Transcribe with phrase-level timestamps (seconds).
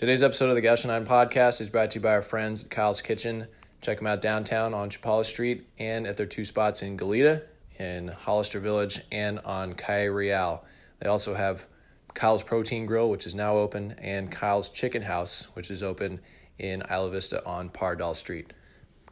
[0.00, 2.70] Today's episode of the Gaucho 9 podcast is brought to you by our friends at
[2.70, 3.48] Kyle's Kitchen.
[3.82, 7.42] Check them out downtown on Chapala Street and at their two spots in Goleta,
[7.78, 10.64] in Hollister Village, and on Calle Real.
[11.00, 11.66] They also have
[12.14, 16.20] Kyle's Protein Grill, which is now open, and Kyle's Chicken House, which is open
[16.58, 18.54] in Isla Vista on Pardal Street.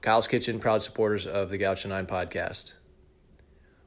[0.00, 2.72] Kyle's Kitchen, proud supporters of the Gaucho 9 podcast.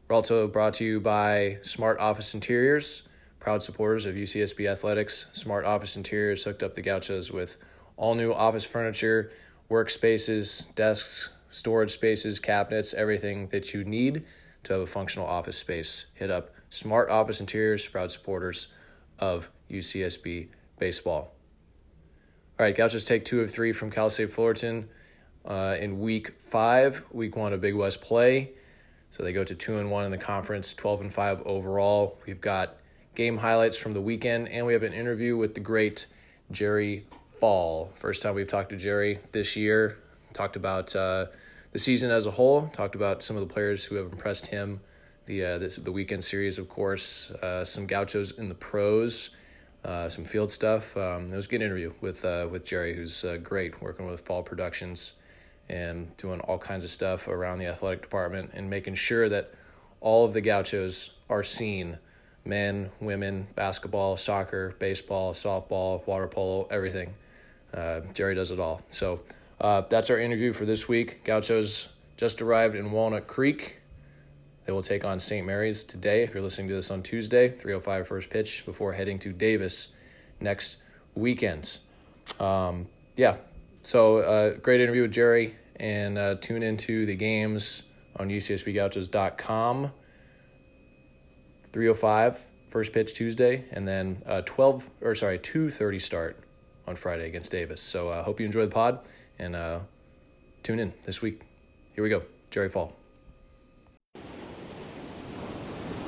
[0.07, 3.01] We're also brought to you by Smart Office Interiors
[3.41, 5.25] proud supporters of UCSB athletics.
[5.33, 7.57] Smart Office Interiors hooked up the Gauchos with
[7.97, 9.31] all new office furniture,
[9.69, 14.23] workspaces, desks, storage spaces, cabinets, everything that you need
[14.63, 16.05] to have a functional office space.
[16.13, 18.69] Hit up Smart Office Interiors, proud supporters
[19.19, 20.49] of UCSB
[20.79, 21.33] baseball.
[22.59, 24.87] All right, Gauchos take two of three from Cal State Fullerton
[25.45, 27.03] uh, in week five.
[27.11, 28.51] Week one of Big West play.
[29.09, 32.19] So they go to two and one in the conference, 12 and five overall.
[32.27, 32.77] We've got
[33.21, 36.07] game highlights from the weekend, and we have an interview with the great
[36.49, 37.05] Gerry
[37.37, 37.91] Fall.
[37.93, 39.99] First time we've talked to Gerry this year.
[40.33, 41.27] Talked about uh,
[41.71, 42.67] the season as a whole.
[42.69, 44.79] Talked about some of the players who have impressed him.
[45.27, 47.29] The uh, this, the weekend series, of course.
[47.29, 49.37] Uh, some gauchos in the pros.
[49.85, 50.97] Uh, some field stuff.
[50.97, 54.21] Um, it was a good interview with uh, with Gerry, who's uh, great working with
[54.21, 55.13] Fall Productions
[55.69, 59.53] and doing all kinds of stuff around the athletic department and making sure that
[59.99, 61.99] all of the gauchos are seen
[62.45, 67.13] men, women, basketball, soccer, baseball, softball, water polo, everything.
[67.73, 68.81] Uh, Gerry does it all.
[68.89, 69.21] So
[69.59, 71.23] uh, that's our interview for this week.
[71.23, 73.77] Gauchos just arrived in Walnut Creek.
[74.65, 75.45] They will take on St.
[75.45, 76.23] Mary's today.
[76.23, 79.89] If you're listening to this on Tuesday, 3:05 first pitch before heading to Davis
[80.39, 80.77] next
[81.15, 81.79] weekend.
[82.39, 83.37] Um, yeah,
[83.83, 87.83] so uh, great interview with Gerry, and uh, tune into the games
[88.17, 89.91] on UCSBGauchos.com.
[91.71, 96.37] 305 first pitch Tuesday, and then uh, 12 or sorry 2:30 start
[96.87, 97.81] on Friday against Davis.
[97.81, 99.05] So I uh, hope you enjoy the pod
[99.37, 99.79] and uh,
[100.63, 101.45] tune in this week.
[101.93, 102.95] Here we go, Gerry Fall.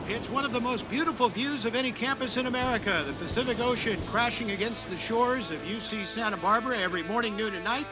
[0.08, 3.04] It's one of the most beautiful views of any campus in America.
[3.08, 7.64] The Pacific Ocean crashing against the shores of UC Santa Barbara every morning, noon, and
[7.64, 7.88] night.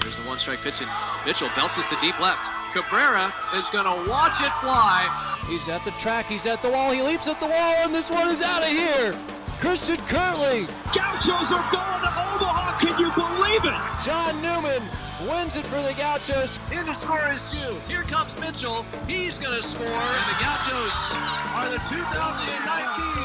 [0.00, 0.90] There's the one strike pitch, and
[1.26, 2.48] Mitchell belts to deep left.
[2.72, 5.35] Cabrera is going to watch it fly.
[5.48, 8.10] He's at the track, he's at the wall, he leaps at the wall, and this
[8.10, 9.14] one is out of here.
[9.60, 10.66] Christian Kirtley.
[10.92, 13.74] Gauchos are going to Omaha, can you believe it?
[14.04, 14.82] John Newman
[15.28, 16.58] wins it for the Gauchos.
[16.72, 17.76] In to score is Jew.
[17.88, 18.84] Here comes Mitchell.
[19.06, 21.14] He's going to score, and the Gauchos
[21.54, 23.16] are the 2019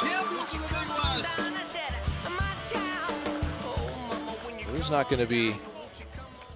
[0.00, 1.26] champions of the Big West.
[4.68, 5.56] Who's not going to be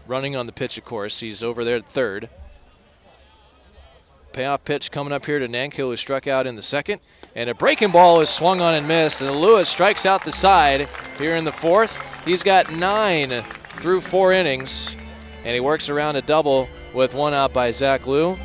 [0.06, 1.18] running on the pitch, of course.
[1.18, 2.28] He's over there at third.
[4.32, 7.00] Payoff pitch coming up here to Nankill, who struck out in the second.
[7.34, 9.22] And a breaking ball is swung on and missed.
[9.22, 12.00] And Lewis strikes out the side here in the fourth.
[12.24, 13.42] He's got nine
[13.80, 14.96] through four innings.
[15.44, 18.36] And he works around a double with one out by Zach Liu.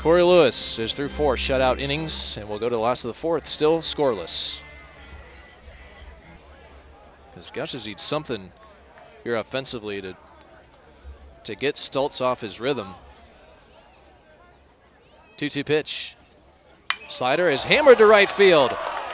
[0.00, 2.36] Cory Lewis is through four shutout innings.
[2.36, 4.58] And we'll go to the last of the fourth, still scoreless.
[7.30, 8.52] Because Gauchos needs something
[9.24, 10.16] here offensively to
[11.44, 12.94] to get Stults off his rhythm.
[15.42, 16.14] 2-2 pitch.
[17.08, 18.70] Slider is hammered to right field.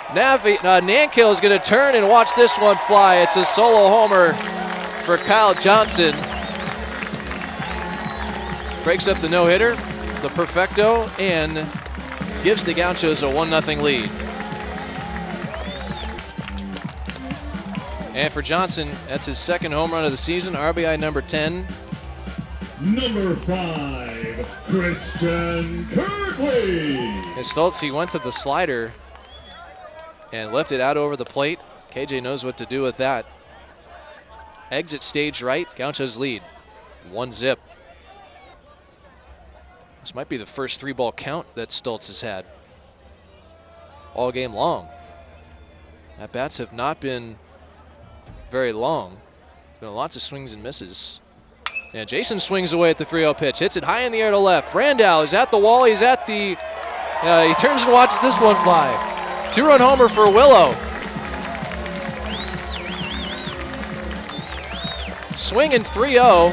[0.09, 3.17] Navi, uh, Nankill is going to turn and watch this one fly.
[3.17, 4.35] It's a solo homer
[5.05, 6.15] for Kyle Johnson.
[8.85, 9.75] Breaks up the no-hitter,
[10.21, 11.67] the perfecto, and
[12.45, 14.11] gives the Gauchos a 1-0 lead.
[18.15, 21.67] And for Johnson, that's his second home run of the season, RBI number 10.
[22.81, 24.18] Number five,
[24.67, 27.09] Christian Kirtley.
[27.37, 28.93] And Stults, he went to the slider
[30.33, 31.61] and left it out over the plate.
[31.91, 33.27] KJ knows what to do with that.
[34.71, 36.43] Exit stage right, Gauchos lead.
[37.11, 37.59] One zip.
[40.03, 42.45] This might be the first three ball count that Stults has had
[44.15, 44.89] all game long.
[46.19, 47.39] At bats have not been
[48.51, 49.13] very long.
[49.81, 51.21] There's Been lots of swings and misses.
[51.95, 54.31] And Jason swings away at the 3 0 pitch, hits it high in the air
[54.31, 54.73] to left.
[54.73, 55.85] Brando is at the wall.
[55.85, 56.57] He's at the.
[57.23, 59.51] Uh, he turns and watches this one fly.
[59.55, 60.75] Two run homer for Willow.
[65.35, 66.53] Swinging 3 0.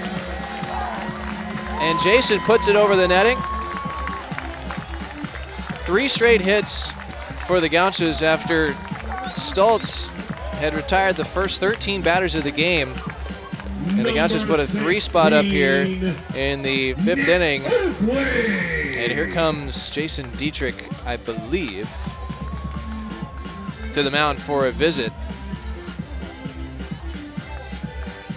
[1.81, 3.37] And Jason puts it over the netting.
[5.85, 6.91] Three straight hits
[7.45, 8.73] for the Gauchos after
[9.35, 10.07] Stults
[10.57, 12.95] had retired the first 13 batters of the game
[13.85, 15.83] and the Gauchos put a three spot up here
[16.35, 17.63] in the fifth inning.
[17.65, 21.89] And here comes Jason Dietrich, I believe,
[23.93, 25.13] to the mound for a visit.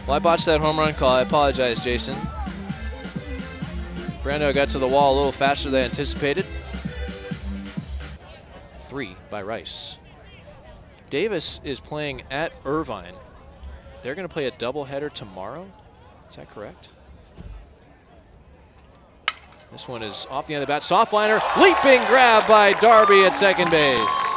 [0.06, 1.12] Well, I botched that home run call.
[1.12, 2.16] I apologize, Jason.
[4.22, 6.44] Brando got to the wall a little faster than anticipated.
[8.80, 9.98] Three by Rice.
[11.08, 13.14] Davis is playing at Irvine.
[14.02, 15.66] They're going to play a doubleheader tomorrow.
[16.30, 16.88] Is that correct?
[19.72, 20.82] This one is off the end of the bat.
[20.82, 24.34] Soft liner, leaping grab by Darby at second base.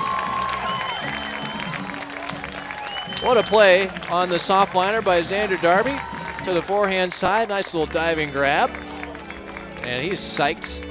[3.24, 5.98] What a play on the soft liner by Xander Darby
[6.44, 7.50] to the forehand side.
[7.50, 8.72] Nice little diving grab.
[9.84, 10.84] And he's psyched,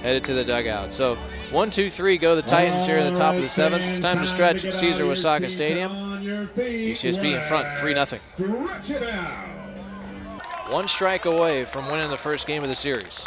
[0.00, 0.92] headed to the dugout.
[0.92, 1.16] So
[1.50, 3.82] one, two, three go the Titans here in the top of the seventh.
[3.82, 6.09] It's time to stretch at Caesar Uyesaka Stadium.
[6.30, 8.20] UCSB in front, 3 0.
[10.70, 13.26] One strike away from winning the first game of the series.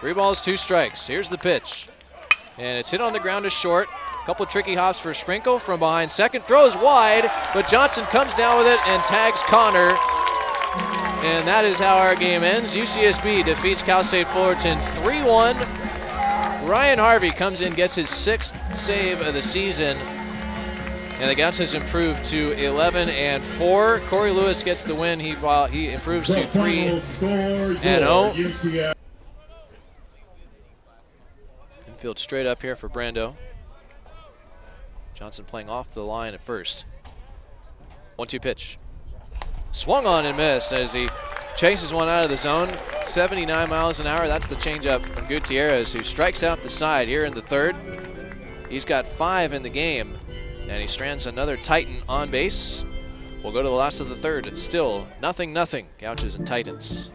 [0.00, 1.06] Three balls, two strikes.
[1.06, 1.88] Here's the pitch.
[2.58, 3.88] And it's hit on the ground to short.
[4.24, 6.44] Couple tricky hops for Sprinkle from behind second.
[6.44, 9.96] Throws wide, but Johnson comes down with it and tags Connor.
[11.24, 12.74] And that is how our game ends.
[12.74, 15.56] UCSB defeats Cal State Fullerton 3 1.
[16.66, 19.96] Ryan Harvey comes in, gets his sixth save of the season.
[21.20, 24.00] And the Gauchos has improved to 11 and 4.
[24.08, 25.20] Cory Lewis gets the win.
[25.20, 25.36] He
[25.70, 28.34] he improves to 3 and 0.
[31.86, 33.36] Infield straight up here for Brando.
[35.14, 36.84] Johnson playing off the line at first.
[38.16, 38.76] One two pitch.
[39.70, 41.08] Swung on and missed as he
[41.56, 42.70] chases one out of the zone.
[43.06, 44.28] 79 miles an hour.
[44.28, 47.74] That's the changeup from Gutierrez, who strikes out the side here in the third.
[48.68, 50.18] He's got five in the game,
[50.68, 52.84] and he strands another Titan on base.
[53.42, 54.58] We'll go to the last of the third.
[54.58, 55.86] Still nothing, nothing.
[55.98, 57.10] Gauchos and Titans.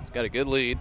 [0.00, 0.78] He's got a good lead.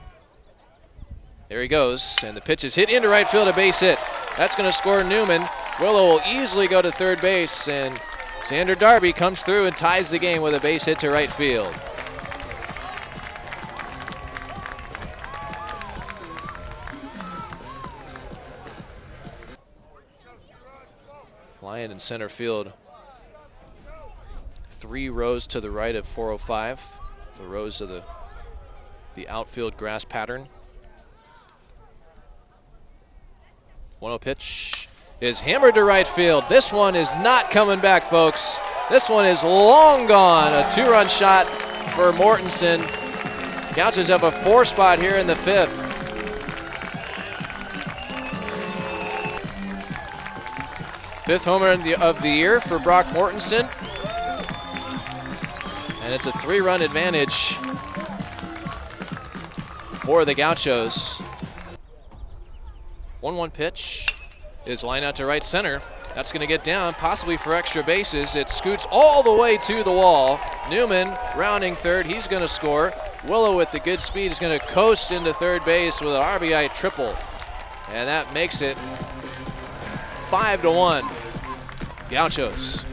[1.50, 4.00] There he goes, and the pitch is hit into right field, a base hit.
[4.38, 5.44] That's going to score Newman.
[5.80, 8.00] Willow will easily go to third base, and
[8.48, 11.74] Xander Darby comes through and ties the game with a base hit to right field.
[21.62, 22.72] Lion in center field.
[24.80, 27.00] Three rows to the right of 405.
[27.38, 28.04] The rows of the
[29.16, 30.48] the outfield grass pattern.
[34.02, 34.89] 1-0 pitch
[35.22, 36.46] is hammered to right field.
[36.48, 38.60] This one is not coming back, folks.
[38.90, 40.54] This one is long gone.
[40.54, 41.46] A two-run shot
[41.94, 42.80] for Mortensen.
[43.76, 45.76] Gauchos have a four spot here in the fifth.
[51.26, 51.72] Fifth homer
[52.02, 53.70] of the year for Brock Mortensen.
[56.02, 57.54] And it's a three-run advantage
[60.06, 61.22] for the Gauchos.
[63.22, 64.08] 1-1 pitch
[64.70, 65.82] is line out to right center.
[66.16, 68.36] That's going to get down, possibly for extra bases.
[68.36, 70.40] It scoots all the way to the wall.
[70.70, 72.06] Newman rounding third.
[72.06, 72.94] He's going to score.
[73.26, 76.74] Willow with the good speed is going to coast into third base with an RBI
[76.74, 77.16] triple.
[77.90, 78.78] And that makes it
[80.30, 81.04] 5 to 1.
[82.10, 82.84] Gauchos.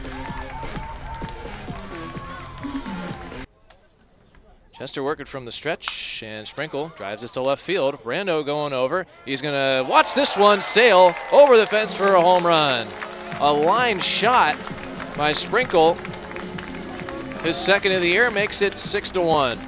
[4.78, 7.98] Chester working from the stretch, and Sprinkle drives this to left field.
[8.04, 9.06] Brando going over.
[9.24, 12.86] He's going to watch this one sail over the fence for a home run.
[13.40, 14.58] A line shot
[15.16, 15.96] by Sprinkle.
[17.42, 19.58] His second of the year makes it 6 to 1.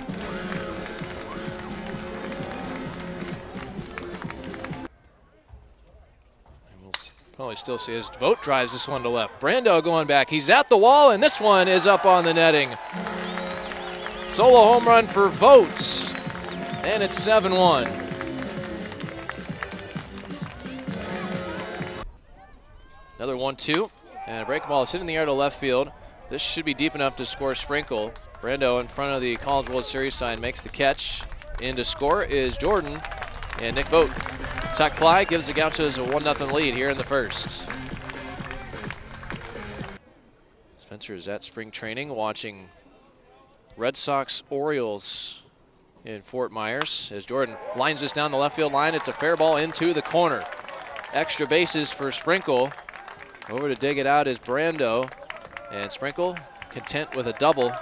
[6.83, 6.93] We'll
[7.35, 9.41] probably still see his Vogt drives this one to left.
[9.41, 10.29] Brando going back.
[10.29, 12.77] He's at the wall, and this one is up on the netting.
[14.29, 16.13] Solo home run for Votes.
[16.85, 17.87] And it's 7 1.
[23.17, 23.91] Another 1 2.
[24.27, 25.91] And a break ball is hit in the air to left field.
[26.31, 28.13] This should be deep enough to score Sprinkle.
[28.43, 31.23] Brando in front of the College World Series sign makes the catch.
[31.61, 33.01] In to score is Jordan
[33.61, 34.13] and Nick Vogt.
[34.75, 37.65] Zach Clyde gives the Gauchos a 1 0 lead here in the first.
[40.77, 42.69] Spencer is at spring training watching
[43.79, 45.41] Red Sox Orioles
[46.05, 48.93] in Fort Myers as Jordan lines this down the left field line.
[48.93, 50.43] It's a fair ball into the corner.
[51.13, 52.73] Extra bases for Sprinkle.
[53.49, 55.09] Over to dig it out is Brando.
[55.71, 56.37] And Sprinkle
[56.71, 57.73] content with a double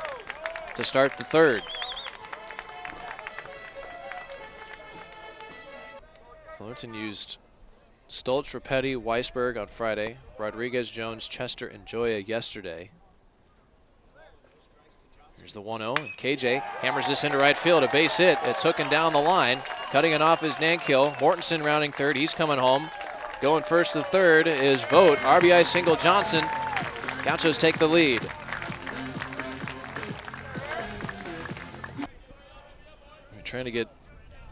[0.75, 1.63] to start the third.
[6.59, 7.39] Fullerton used
[8.11, 12.91] Stoltz, Rapetti, Weisberg on Friday, Rodriguez, Jones, Chester, and Joya yesterday.
[15.39, 15.95] Here's the 1 0.
[15.97, 17.83] And KJ hammers this into right field.
[17.83, 18.39] A base hit.
[18.45, 19.59] It's hooking down the line.
[19.91, 21.17] Cutting it off is Nankill.
[21.19, 22.17] Mortensen rounding third.
[22.17, 22.89] He's coming home.
[23.41, 25.19] Going first to third is Vogt.
[25.19, 26.45] RBI single Johnson.
[27.23, 28.23] Gauchos take the lead.
[33.33, 33.89] They're trying to get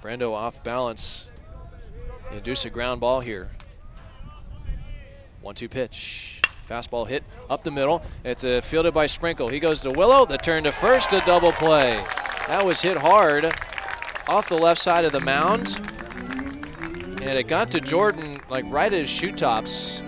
[0.03, 1.29] Brando off balance.
[2.31, 3.51] Induce a ground ball here.
[5.41, 6.34] One two pitch.
[6.69, 8.03] Fastball hit up the middle.
[8.25, 9.49] It's uh, fielded by Sprinkle.
[9.49, 10.25] He goes to Willow.
[10.25, 11.97] The turn to first, a double play.
[12.49, 13.53] That was hit hard
[14.27, 15.77] off the left side of the mound.
[17.23, 20.01] And it got to Jordan like right at his shoe tops.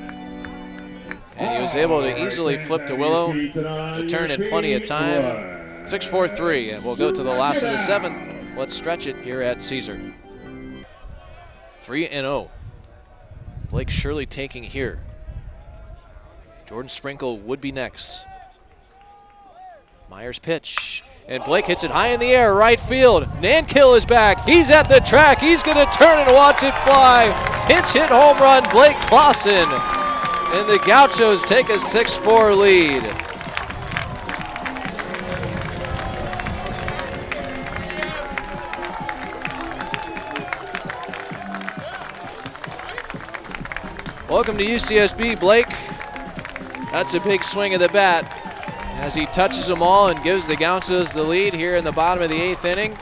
[1.36, 3.32] And he was able to easily flip to Willow.
[3.32, 5.86] The turn in plenty of time.
[5.86, 6.70] 6 4 3.
[6.70, 8.56] And we'll go to the last of the seventh.
[8.56, 10.14] Let's stretch it here at Caesar.
[11.80, 12.50] 3 and 0.
[13.70, 15.00] Blake Shirley taking here.
[16.66, 18.26] Jordan Sprinkle would be next.
[20.10, 21.04] Myers pitch.
[21.28, 23.24] And Blake hits it high in the air, right field.
[23.40, 24.48] Nankill is back.
[24.48, 25.38] He's at the track.
[25.38, 27.32] He's going to turn and watch it fly.
[27.68, 29.66] Pinch hit home run, Blake Clausen.
[30.54, 33.02] And the Gauchos take a 6 4 lead.
[44.28, 45.68] Welcome to UCSB, Blake.
[46.96, 48.24] That's a big swing of the bat
[49.00, 52.22] as he touches them all and gives the Gauchos the lead here in the bottom
[52.22, 52.96] of the eighth inning.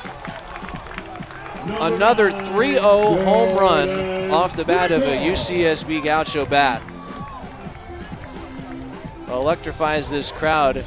[1.80, 6.82] Another 3 0 home run off the bat of a UCSB Gaucho bat.
[9.28, 10.84] Electrifies this crowd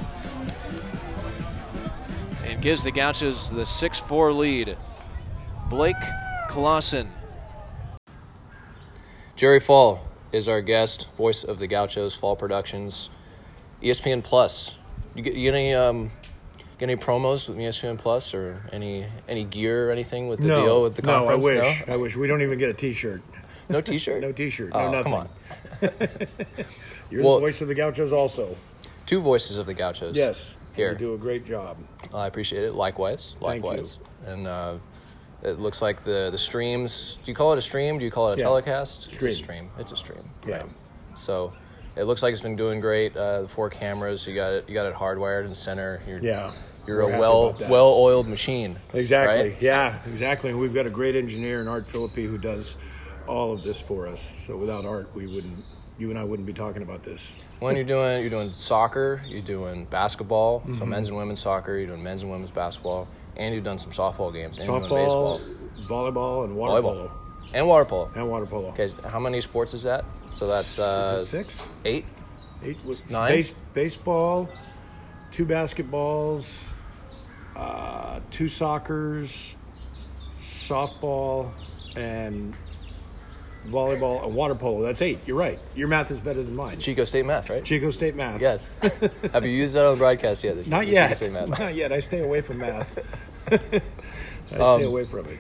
[2.44, 4.78] and gives the Gauchos the 6 4 lead.
[5.70, 5.96] Blake
[6.50, 7.10] Clausen.
[9.38, 10.07] Gerry Fall
[10.38, 13.10] is our guest, voice of the Gauchos Fall Productions,
[13.82, 14.76] ESPN Plus.
[15.16, 16.12] You get, you get any um,
[16.78, 20.64] get any promos with ESPN Plus or any any gear or anything with the no,
[20.64, 21.44] deal with the conference?
[21.44, 21.84] no, I wish.
[21.90, 22.16] I wish.
[22.16, 23.22] We don't even get a T-shirt.
[23.68, 24.22] No T-shirt.
[24.28, 24.72] No T-shirt.
[24.74, 25.14] Oh, no nothing.
[25.14, 25.28] come on.
[27.10, 28.56] You're Well- the voice of the Gauchos, also.
[29.06, 30.16] Two voices of the Gauchos.
[30.16, 30.56] Yes.
[30.76, 30.92] Here.
[30.92, 31.78] You do a great job.
[32.14, 32.74] I appreciate it.
[32.76, 33.36] Likewise.
[33.42, 33.70] Thank you.
[33.70, 34.00] Likewise.
[34.26, 34.76] And uh,
[35.44, 37.20] it looks like the the streams.
[37.24, 37.98] Do you call it a stream?
[38.00, 38.46] Do you call it a Yeah.
[38.48, 39.12] telecast?
[39.14, 39.70] It's a stream.
[39.80, 40.24] It's a stream.
[40.48, 40.58] Yeah.
[40.58, 40.66] Right.
[41.16, 41.54] So
[41.96, 43.16] it looks like it's been doing great.
[43.16, 44.28] Uh, the four cameras.
[44.28, 44.66] You got it.
[44.68, 46.02] You got it hardwired in center.
[46.08, 46.54] You're, Yeah.
[46.88, 48.78] You're We're a well well oiled machine.
[48.94, 49.50] Exactly.
[49.52, 49.62] right?
[49.62, 50.52] Yeah, exactly.
[50.52, 52.78] And we've got a great engineer in Art Philippi who does
[53.28, 54.32] all of this for us.
[54.46, 55.60] So without Art, we wouldn't.
[56.00, 57.34] You and I wouldn't be talking about this.
[57.60, 60.90] When you're doing you're doing soccer, you're doing basketball, so Mm-hmm.
[60.90, 64.34] men's and women's soccer, you're doing men's and women's basketball, and you've done some softball
[64.34, 65.42] games, and you're doing Softball, baseball,
[65.88, 67.12] volleyball, and water volleyball, polo.
[67.54, 68.12] and water polo.
[68.16, 68.68] And water polo.
[68.70, 70.06] Okay, how many sports is that?
[70.32, 71.64] So that's uh, six?
[71.86, 72.06] eight.
[72.64, 73.32] Eight was Nine?
[73.32, 74.50] Base, baseball,
[75.32, 76.74] two basketballs,
[77.56, 79.54] uh, two soccers,
[80.40, 81.52] softball,
[81.96, 82.56] and
[83.70, 84.82] volleyball and water polo.
[84.82, 85.20] That's eight.
[85.26, 85.60] You're right.
[85.76, 86.78] Your math is better than mine.
[86.80, 87.64] Chico State math, right?
[87.64, 88.42] Chico State math.
[88.42, 88.78] Yes.
[89.34, 90.64] Have you used that on the broadcast yet?
[90.64, 91.16] the Not yet.
[91.18, 91.50] State math?
[91.60, 91.92] Not yet.
[91.92, 92.98] I stay away from math.
[94.52, 95.40] I Um, stay away from it.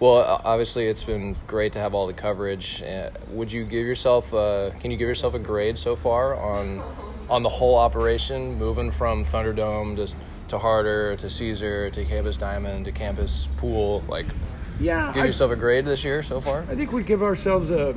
[0.00, 2.82] Well, obviously, it's been great to have all the coverage.
[2.82, 4.34] Uh, would you give yourself?
[4.34, 6.82] Uh, can you give yourself a grade so far on
[7.30, 10.14] on the whole operation, moving from Thunderdome to
[10.48, 14.04] to Harder to Caesar to Campus Diamond to Campus Pool?
[14.08, 14.26] Like,
[14.80, 15.12] Yeah.
[15.14, 16.62] give I- yourself a grade this year so far.
[16.70, 17.94] I think we give ourselves a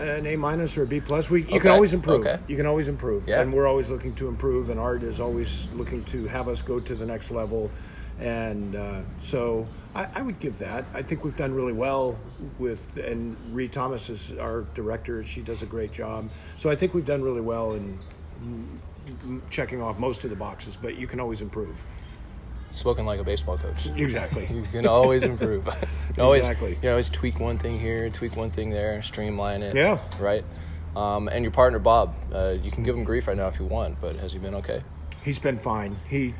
[0.00, 1.30] an A minus or a B plus.
[1.30, 2.22] We you Okay, can always improve.
[2.26, 2.38] okay.
[2.48, 3.40] You can always improve, Yeah.
[3.40, 4.68] and we're always looking to improve.
[4.70, 7.70] And Art is always looking to have us go to the next level.
[8.18, 10.84] And uh, so I, I would give that.
[10.94, 12.18] I think we've done really well
[12.58, 15.24] with, and Ree Thomas is our director.
[15.24, 16.28] She does a great job.
[16.58, 17.98] So I think we've done really well in
[19.50, 20.76] checking off most of the boxes.
[20.80, 21.84] But you can always improve.
[22.70, 23.86] Spoken like a baseball coach.
[23.86, 24.46] Exactly.
[24.52, 25.68] You can always improve.
[26.18, 26.78] always, Exactly.
[26.82, 29.76] You always tweak one thing here, tweak one thing there, streamline it.
[29.76, 29.98] Yeah.
[30.18, 30.44] Right.
[30.96, 33.64] Um, and your partner Bob, uh, you can give him grief right now if you
[33.64, 34.82] want, but has he been okay?
[35.24, 35.96] He's been fine.
[36.08, 36.34] He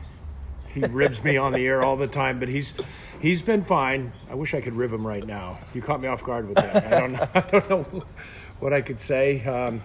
[0.68, 2.74] he ribs me on the air all the time, but he's
[3.20, 4.12] he's been fine.
[4.28, 5.58] I wish I could rib him right now.
[5.72, 6.92] You caught me off guard with that.
[6.92, 7.28] I don't know.
[7.34, 8.04] I don't know
[8.60, 9.42] what I could say.
[9.44, 9.82] Um,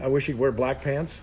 [0.00, 1.22] I wish he'd wear black pants.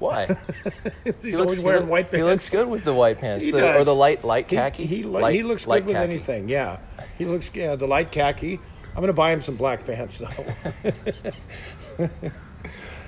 [0.00, 0.26] Why?
[1.04, 2.16] He's He always looks, wearing he, white pants.
[2.16, 4.86] He looks good with the white pants, He the, or the light light khaki.
[4.86, 6.48] He, li- light, he looks light good with anything.
[6.48, 6.78] Yeah,
[7.18, 7.50] he looks.
[7.54, 8.58] Yeah, the light khaki.
[8.96, 12.10] I'm gonna buy him some black pants though.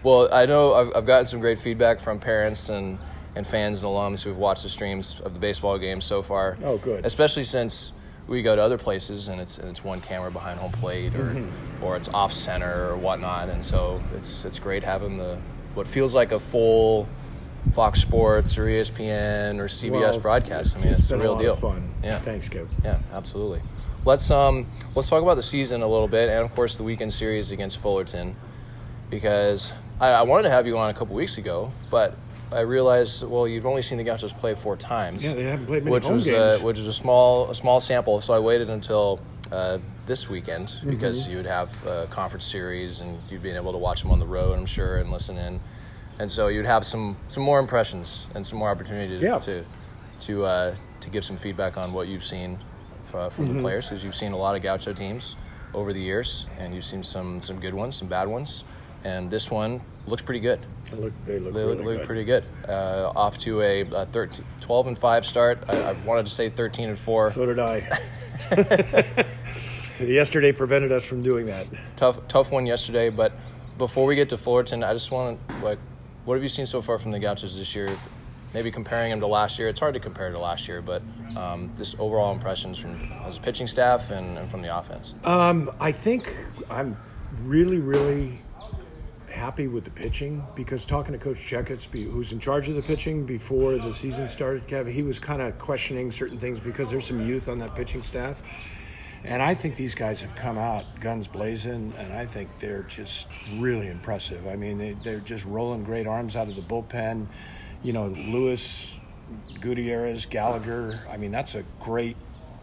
[0.03, 2.99] Well, I know I've, I've gotten some great feedback from parents and,
[3.37, 6.59] and fans and alums who've watched the streams of the baseball games so far.
[6.65, 7.07] Oh, good.
[7.07, 7.93] Especially since
[8.27, 11.19] we go to other places and it's and it's one camera behind home plate or
[11.35, 11.85] Mm-hmm.
[11.85, 15.39] or it's off center or whatnot, and so it's it's great having the
[15.75, 17.09] what feels like a full
[17.73, 20.77] Fox Sports or ESPN or CBS Well, broadcast.
[20.77, 21.55] I mean, it's, a real deal.
[21.55, 21.89] Fun.
[22.03, 22.19] Yeah.
[22.19, 22.67] Thanks, Kev.
[22.85, 23.63] Yeah, absolutely.
[24.05, 27.13] let's um let's talk about the season a little bit, and of course the weekend
[27.13, 28.35] series against Fullerton,
[29.11, 32.17] because I, I wanted to have you on a couple weeks ago, but
[32.51, 35.25] I realized well you've only seen the Gauchos play four times.
[35.25, 36.61] Yeah, they haven't played many which home was games.
[36.61, 38.21] Uh, which was a small a small sample.
[38.21, 39.21] So I waited until
[39.53, 40.91] uh, this weekend Mm-hmm.
[40.91, 44.19] because you would have a conference series and you'd be able to watch them on
[44.19, 45.61] the road, I'm sure, and listen in.
[46.19, 49.39] And so you'd have some some more impressions and some more opportunity to Yeah.
[49.41, 49.65] to
[50.21, 52.59] to, uh, to give some feedback on what you've seen
[53.13, 53.57] f- from Mm-hmm.
[53.57, 55.37] the players because you've seen a lot of Gaucho teams
[55.75, 58.65] over the years and you've seen some some good ones, some bad ones,
[59.05, 60.61] and this one looks pretty good.
[60.91, 62.07] They look, they look, They really look, look good.
[62.07, 62.45] pretty good.
[62.69, 65.59] Uh, off to a, a 13, 12 and 5 start.
[65.69, 67.31] I, I wanted to say 13 and 4.
[67.33, 67.99] So did I.
[70.01, 71.67] Yesterday prevented us from doing that.
[71.97, 73.33] tough tough one yesterday, but
[73.79, 75.79] before we get to Fullerton, I just want to like
[76.25, 77.97] what have you seen so far from the Gauchos this year?
[78.55, 79.69] Maybe comparing them to last year.
[79.69, 81.03] It's hard to compare to last year, but
[81.37, 85.15] um, just overall impressions from as a pitching staff and, and from the offense.
[85.25, 86.33] Um, I think
[86.71, 86.97] I'm
[87.43, 88.43] really, really
[89.31, 92.83] happy with the pitching because talking to Coach Checketts, be- who's in charge of the
[92.83, 97.07] pitching before the season started, Kev, he was kind of questioning certain things because there's
[97.07, 98.43] some youth on that pitching staff.
[99.25, 103.29] And I think these guys have come out guns blazing, and I think they're just
[103.55, 104.49] really impressive.
[104.49, 107.27] I mean, they, they're just rolling great arms out of the bullpen.
[107.85, 108.99] You know, Lewis,
[109.61, 111.01] Gutierrez, Gallagher.
[111.09, 112.17] I mean, that's a great,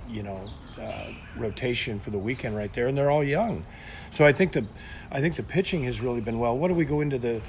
[0.10, 0.50] you know,
[0.82, 3.66] uh, rotation for the weekend right there, and they're all young.
[4.12, 4.66] So I think the,
[5.12, 6.58] I think the pitching has really been well.
[6.58, 7.42] What do we go into the,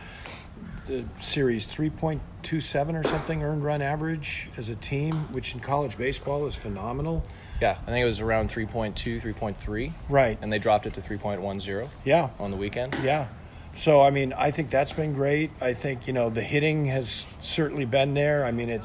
[0.86, 1.66] the series?
[1.66, 5.98] Three point two seven or something earned run average as a team, which in college
[5.98, 7.24] baseball is phenomenal.
[7.60, 9.92] Yeah, I think it was around 3.2, 3.3.
[10.08, 10.38] Right.
[10.40, 12.30] And they dropped it to 3.10 Yeah.
[12.38, 12.96] on the weekend.
[13.02, 13.28] Yeah.
[13.76, 15.50] So I mean, I think that's been great.
[15.60, 18.44] I think you know the hitting has certainly been there.
[18.44, 18.82] I mean, it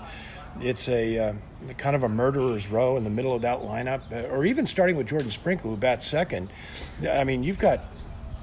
[0.61, 1.33] it's a uh,
[1.77, 4.95] kind of a murderer's row in the middle of that lineup, uh, or even starting
[4.95, 6.49] with Jordan Sprinkle, who bats second.
[7.09, 7.81] I mean, you've got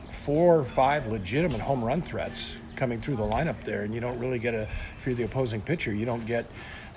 [0.09, 4.19] four or five legitimate home run threats coming through the lineup there, and you don't
[4.19, 6.47] really get a if you're the opposing pitcher, you don't get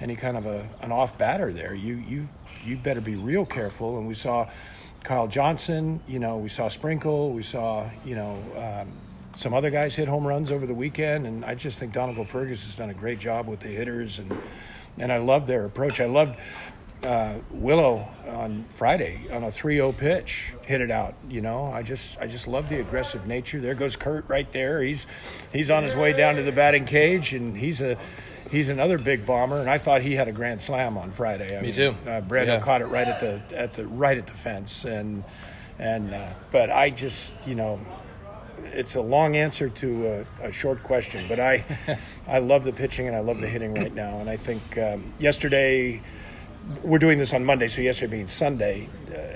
[0.02, 1.74] any kind of a an off batter there.
[1.76, 2.28] You you
[2.66, 3.98] you better be real careful.
[3.98, 4.50] And we saw
[5.04, 8.42] Kyle Johnson, you know, we saw Sprinkle, we saw you know.
[8.58, 8.92] Um,
[9.36, 12.66] some other guys hit home runs over the weekend, and I just think Donegal Fergus
[12.68, 14.36] has done a great job with the hitters, and
[14.98, 16.00] and I love their approach.
[16.00, 16.40] I loved
[17.04, 21.16] uh, Willow on Friday on a 3-0 pitch, hit it out.
[21.30, 23.60] You know, I just I just love the aggressive nature.
[23.60, 24.82] There goes Kurt right there.
[24.82, 25.06] He's
[25.52, 27.98] he's on his way down to the batting cage, and he's a
[28.52, 29.60] he's another big bomber.
[29.60, 31.58] And I thought he had a grand slam on Friday.
[31.58, 31.96] I Me too.
[32.06, 32.60] Uh, Brando Yeah.
[32.60, 35.24] caught it right at the at the right at the fence, and
[35.80, 37.80] and uh, but I just you know
[38.74, 41.64] it's a long answer to a, a short question, but I,
[42.28, 44.20] I love the pitching and I love the hitting right now.
[44.20, 46.02] And I think um, yesterday,
[46.84, 49.35] we're doing this on Monday, so yesterday being Sunday, uh,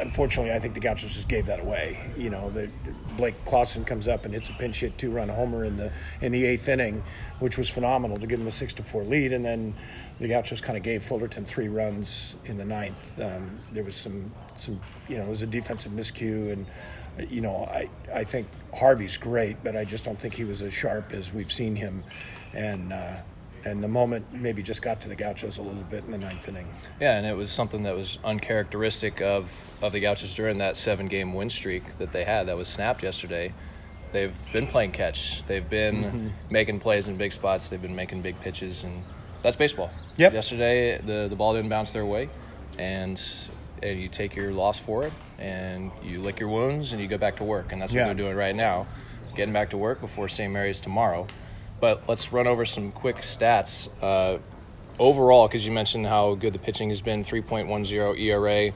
[0.00, 2.12] unfortunately, I think the Gauchos just gave that away.
[2.16, 2.68] You know, the,
[3.16, 6.32] Blake Clausen comes up and hits a pinch hit two run homer in the in
[6.32, 7.02] the eighth inning,
[7.38, 9.74] which was phenomenal to give them a six to four lead, and then
[10.18, 13.20] the Gauchos kind of gave Fullerton three runs in the ninth.
[13.20, 16.66] Um, there was some some you know it was a defensive miscue and
[17.28, 20.72] you know, I, I think Harvey's great, but I just don't think he was as
[20.72, 22.04] sharp as we've seen him.
[22.52, 23.16] And uh,
[23.64, 26.48] and the moment maybe just got to the Gauchos a little bit in the ninth
[26.48, 26.68] inning.
[27.00, 31.08] Yeah, and it was something that was uncharacteristic of, of the Gauchos during that seven
[31.08, 33.52] game win streak that they had that was snapped yesterday.
[34.12, 35.44] They've been playing catch.
[35.44, 36.28] They've been Mm-hmm.
[36.50, 37.70] making plays in big spots.
[37.70, 39.04] They've been making big pitches, and
[39.42, 39.90] that's baseball.
[40.16, 40.32] Yep.
[40.32, 42.28] Yesterday, the, the ball didn't bounce their way,
[42.78, 43.20] and,
[43.82, 47.18] and you take your loss for it, and you lick your wounds, and you go
[47.18, 47.72] back to work.
[47.72, 48.04] And that's what Yeah.
[48.06, 48.86] they're doing right now,
[49.36, 50.52] getting back to work before St.
[50.52, 51.26] Mary's tomorrow.
[51.80, 53.88] But let's run over some quick stats.
[54.02, 54.38] Uh,
[54.98, 58.70] overall, because you mentioned how good the pitching has been 3.10 ERA,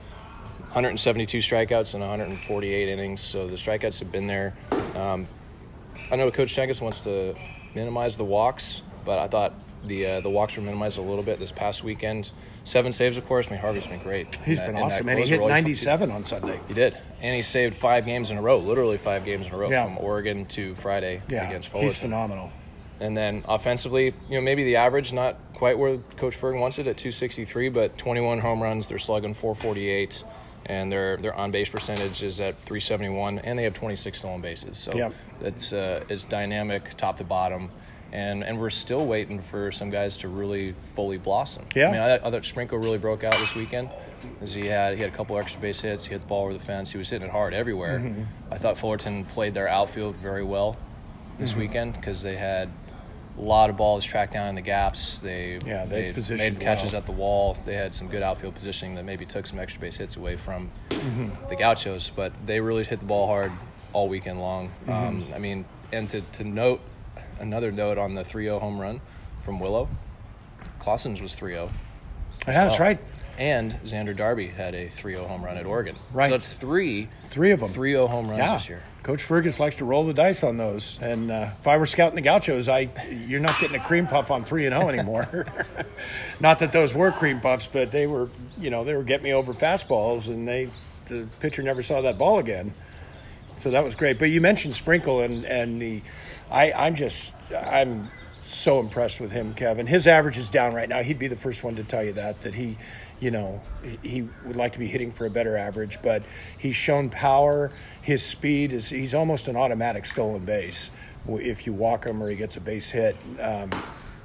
[0.73, 3.21] 172 strikeouts in 148 innings.
[3.21, 4.55] So the strikeouts have been there.
[4.95, 5.29] Um,
[6.11, 7.35] I know Coach Checketts wants to
[7.75, 9.53] minimize the walks, but I thought
[9.85, 12.33] the uh, the walks were minimized a little bit this past weekend.
[12.65, 13.49] Seven saves, of course.
[13.49, 14.35] I mean, Harvey's been great.
[14.37, 15.49] He's been that- that awesome, and he hit role.
[15.49, 16.59] 97 on Sunday.
[16.69, 19.57] He did, and he saved five games in a row, literally five games in a
[19.59, 19.85] row, Yeah.
[19.85, 22.51] from Oregon to Friday Yeah, against he's phenomenal.
[23.01, 26.87] And then offensively, you know, maybe the average not quite where Coach Ferg wants it
[26.87, 28.89] at 263, but 21 home runs.
[28.89, 30.23] They're slugging 448,
[30.67, 34.79] and their their on base percentage is at 371, and they have 26 stolen bases.
[34.79, 35.13] So Yep.
[35.41, 37.71] it's uh, it's dynamic top to bottom.
[38.13, 41.65] And, and we're still waiting for some guys to really fully blossom.
[41.75, 41.89] Yeah.
[41.89, 43.91] I mean, I, I thought Sprinkle really broke out this weekend.
[44.41, 46.05] As he had he had a couple extra base hits.
[46.07, 46.93] He hit the ball over the fence.
[46.93, 47.99] He was hitting it hard everywhere.
[47.99, 48.23] Mm-hmm.
[48.53, 50.77] I thought Fullerton played their outfield very well
[51.41, 51.61] this Mm-hmm.
[51.61, 52.71] weekend because they had
[53.37, 55.19] a lot of balls tracked down in the gaps.
[55.19, 57.01] They Yeah, they positioned made catches well.
[57.01, 57.55] at the wall.
[57.55, 60.71] They had some good outfield positioning that maybe took some extra base hits away from
[60.91, 61.49] Mm-hmm.
[61.49, 63.53] the Gauchos, but they really hit the ball hard
[63.93, 64.69] all weekend long.
[64.87, 64.91] Mm-hmm.
[64.93, 66.81] Um, I mean, and to, to note
[67.41, 69.01] another note on the 3-0 home run
[69.43, 69.89] from Willow,
[70.79, 71.71] Clausen's was 3-0.
[72.47, 72.99] Yeah, that's right.
[73.39, 75.97] And Xander Darby had a 3-0 home run at Oregon.
[76.13, 76.27] Right.
[76.29, 77.69] So that's three Three of them.
[77.69, 78.53] 3-0 home runs Yeah.
[78.53, 78.83] this year.
[79.03, 80.99] Coach Fergus likes to roll the dice on those.
[81.03, 82.89] And uh, if I were scouting the Gauchos, I
[83.27, 85.47] you're not getting a cream puff on three and zero anymore.
[86.41, 89.35] not that those were cream puffs, but they were you know they were getting me
[89.35, 90.71] over fastballs, and they
[91.07, 92.73] the pitcher never saw that ball again.
[93.59, 94.19] So that was great.
[94.19, 96.01] But you mentioned Sprinkle and and the
[96.51, 98.11] I I'm just I'm
[98.43, 99.87] so impressed with him, Kevin.
[99.87, 101.03] His average is down right now.
[101.03, 102.79] He'd be the first one to tell you that that he,
[103.21, 103.61] you know,
[104.03, 106.23] he- would like to be hitting for a better average, but
[106.59, 107.71] he's shown power.
[108.03, 110.91] His speed is he's almost an automatic stolen base
[111.29, 113.17] if you walk him or he gets a base hit.
[113.41, 113.71] Um,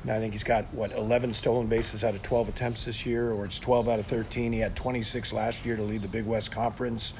[0.05, 3.45] I think he's got what 11 stolen bases out of 12 attempts this year, or
[3.45, 4.53] it's 12 out of 13.
[4.53, 7.13] He had 26 last year to lead the Big West Conference.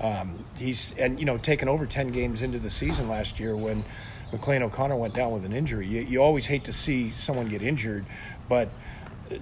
[0.00, 3.84] Um, he's and you know taken over 10 games into the season last year when
[4.32, 5.86] McLean O'Connor went down with an injury.
[5.86, 8.04] You, you always hate to see someone get injured,
[8.48, 8.70] but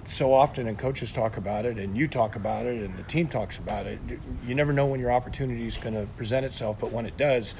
[0.07, 3.27] so often and coaches talk about it and you talk about it and the team
[3.27, 3.99] talks about it
[4.45, 7.55] you never know when your opportunity is going to present itself but when it does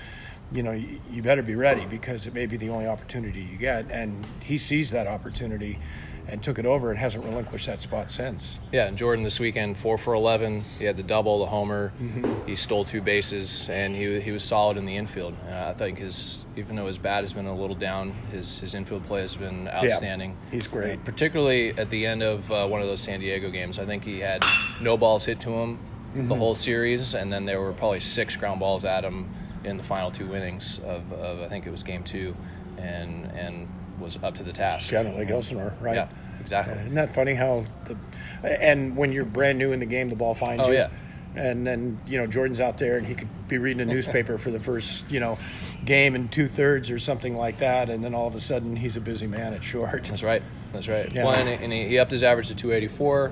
[0.52, 3.90] you know you, better be ready because it may be the only opportunity you get
[3.92, 5.80] and he sees that opportunity
[6.28, 9.78] and took it over and hasn't relinquished that spot since Yeah, and Jordan this weekend,
[9.78, 10.64] four for eleven.
[10.80, 11.94] He had the double, the homer.
[12.02, 12.48] Mm-hmm.
[12.48, 15.36] He stole two bases, and he he was solid in the infield.
[15.50, 18.74] Uh, I think his even though his bat has been a little down, his his
[18.76, 20.32] infield play has been outstanding.
[20.32, 21.00] Yeah, he's great.
[21.00, 23.78] Uh, particularly at the end of uh, one of those San Diego games.
[23.80, 24.44] I think he had
[24.82, 25.80] no balls hit to him
[26.16, 26.30] Mm-hmm.
[26.30, 29.30] the whole series, and then there were probably six ground balls at him
[29.66, 32.34] in the final two innings of, of I think it was game two,
[32.78, 33.68] and and
[34.00, 34.92] was up to the task.
[34.92, 36.08] kind of like Elsinore right Yeah,
[36.40, 36.74] exactly.
[36.76, 37.98] isn't that funny how the
[38.44, 40.90] and when you're brand new in the game the ball finds Oh, you yeah.
[41.36, 44.52] and then you know Jordan's out there and he could be reading a newspaper for
[44.52, 45.38] the first you know
[45.86, 48.98] game in two thirds or something like that, and then all of a sudden he's
[48.98, 50.04] a busy man at short.
[50.06, 50.42] That's right.
[50.74, 51.14] That's right.
[51.14, 51.26] Yeah.
[51.26, 53.32] Well, and, and he, he upped his average to 284.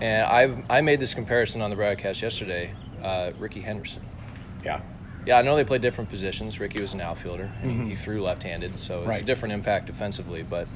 [0.00, 2.74] And I I made this comparison on the broadcast yesterday.
[3.00, 4.02] Uh, Rickey Henderson.
[4.64, 4.80] Yeah,
[5.24, 6.58] Yeah, I know they play different positions.
[6.58, 7.94] Ricky was an outfielder, and he- he mm-hmm.
[7.94, 10.42] threw left-handed, so it's a different impact defensively.
[10.42, 10.66] But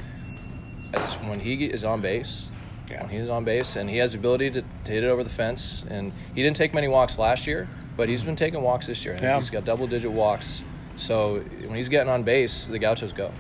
[1.25, 2.51] when he is on base,
[2.91, 3.03] Yeah.
[3.03, 5.31] when he's on base, and he has the ability to, to hit it over the
[5.31, 5.85] fence.
[5.89, 9.19] And he didn't take many walks last year, but he's been taking walks this year.
[9.21, 9.37] Yeah.
[9.37, 10.63] He's got double-digit walks.
[10.97, 13.33] So when he's getting on base, the Gauchos go.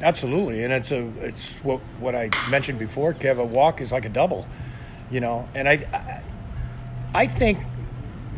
[0.00, 3.12] absolutely, and it's a it's what what I mentioned before.
[3.14, 4.46] Kev, a walk is like a double,
[5.10, 6.22] you know, and I I,
[7.22, 7.58] I think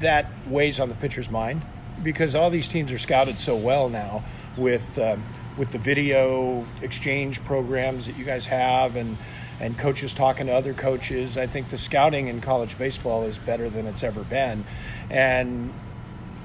[0.00, 1.62] that weighs on the pitcher's mind
[2.02, 4.24] because all these teams are scouted so well now
[4.56, 5.22] with um,
[5.56, 9.16] with the video exchange programs that you guys have and
[9.58, 11.38] and coaches talking to other coaches.
[11.38, 14.64] I think the scouting in college baseball is better than it's ever been,
[15.10, 15.72] and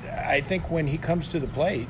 [0.10, 1.88] I think when he comes to the plate,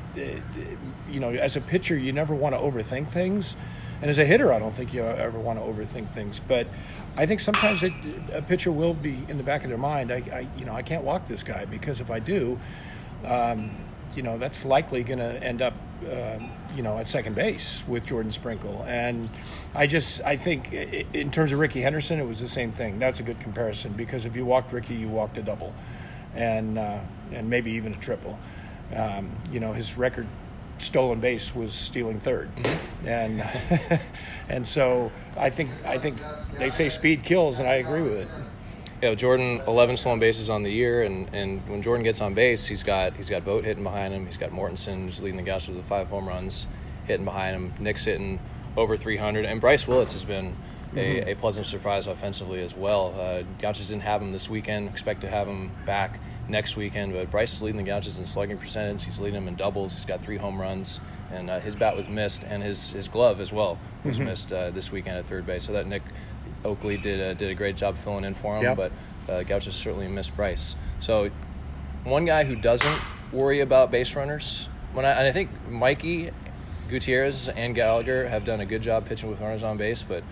[1.09, 3.55] you know, as a pitcher, you never want to overthink things,
[4.01, 6.39] and as a hitter, I don't think you ever want to overthink things.
[6.39, 6.67] But
[7.17, 7.93] I think sometimes it,
[8.33, 10.11] a pitcher will be in the back of their mind.
[10.11, 12.59] I, I you know, I can't walk this guy because if I do,
[13.25, 13.71] um,
[14.15, 15.73] you know, that's likely going to end up,
[16.11, 18.83] um, you know, at second base with Jordan Sprinkle.
[18.87, 19.29] And
[19.73, 22.99] I just, I think in terms of Rickey Henderson, it was the same thing.
[22.99, 25.73] That's a good comparison because if you walked Ricky, you walked a double,
[26.35, 26.99] and uh,
[27.31, 28.37] and maybe even a triple.
[28.95, 30.27] Um, you know, his record
[30.77, 32.49] stolen base was stealing 3rd
[33.05, 33.41] and
[34.49, 36.17] and so I think I think
[36.57, 38.27] they say speed kills, and I agree with it.
[39.01, 42.67] Yeah, Jordan, 11 stolen bases on the year, and, and when Jordan gets on base,
[42.67, 44.27] he's got he's got Vogt hitting behind him.
[44.27, 46.67] He's got Mortensen who's leading the Gauchos with five home runs,
[47.07, 47.73] hitting behind him.
[47.79, 48.39] Nick's hitting
[48.77, 50.55] over 300, and Bryce Willits has been
[50.95, 53.15] a, a pleasant surprise offensively as well.
[53.19, 54.89] Uh, Gauchos didn't have him this weekend.
[54.89, 58.57] Expect to have him back next weekend, but Bryce is leading the Gauchos in slugging
[58.57, 59.05] percentage.
[59.05, 59.95] He's leading them in doubles.
[59.95, 60.99] He's got three home runs,
[61.31, 64.69] and uh, his bat was missed, and his, his glove as well was missed uh,
[64.69, 65.65] this weekend at third base.
[65.65, 66.03] So that Nick
[66.63, 68.77] Oakley did uh, did a great job filling in for him, Yep.
[68.77, 68.91] but
[69.29, 70.75] uh, Gauchos certainly missed Bryce.
[70.99, 71.29] So
[72.03, 72.99] one guy who doesn't
[73.31, 76.31] worry about base runners, when I, and I think Mikey
[76.89, 80.23] Gutierrez and Gallagher have done a good job pitching with runners on base, but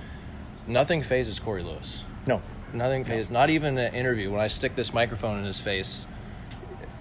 [0.68, 2.06] nothing phases Cory Lewis.
[2.28, 3.32] No, Nothing phases.
[3.32, 4.30] Not even an interview.
[4.30, 6.06] When I stick this microphone in his face,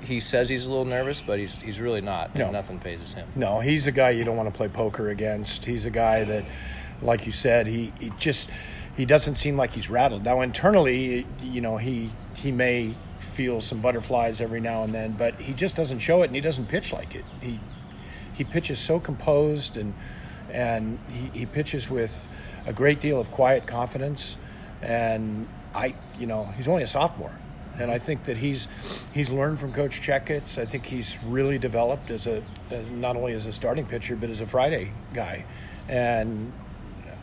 [0.00, 2.34] he says he's a little nervous, but he's he's really not.
[2.34, 2.50] No.
[2.50, 3.28] nothing phases him.
[3.34, 5.66] No, he's a guy you don't want to play poker against.
[5.66, 6.44] He's a guy that,
[7.02, 8.48] like you said, he, he just
[8.98, 10.24] he doesn't seem like he's rattled.
[10.24, 15.40] Now internally, you know, he he may feel some butterflies every now and then, but
[15.40, 17.24] he just doesn't show it, and he doesn't pitch like it.
[17.40, 17.60] He
[18.34, 19.94] he pitches so composed and
[20.50, 22.28] and he, he pitches with
[22.66, 24.36] a great deal of quiet confidence.
[24.82, 27.38] And I, you know, he's only a sophomore,
[27.78, 28.66] and I think that he's
[29.14, 30.58] he's learned from Coach Checketts.
[30.58, 34.28] I think he's really developed as a as not only as a starting pitcher but
[34.28, 35.44] as a Friday guy,
[35.88, 36.52] and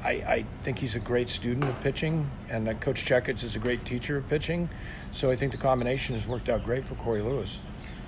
[0.05, 3.85] I, I think he's a great student of pitching, and Coach Checketts is a great
[3.85, 4.69] teacher of pitching.
[5.11, 7.59] So I think the combination has worked out great for Cory Lewis.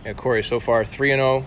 [0.05, 1.45] Yeah, Cory, so far 3 and 0,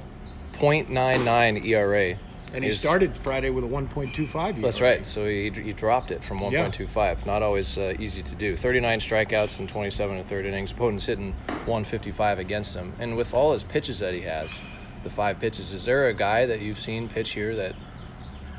[0.54, 2.18] 0.99 ERA.
[2.52, 4.60] And he He's- started Friday with a 1.25.
[4.60, 5.06] That's right.
[5.06, 7.24] So he, he dropped it from 1.25.
[7.24, 8.56] Not always uh, easy to do.
[8.56, 10.72] 39 strikeouts in 27 and third innings.
[10.72, 11.32] Opponents hitting
[11.66, 12.92] 155 against him.
[12.98, 14.60] And with all his pitches that he has,
[15.04, 17.76] the five pitches, is there a guy that you've seen pitch here that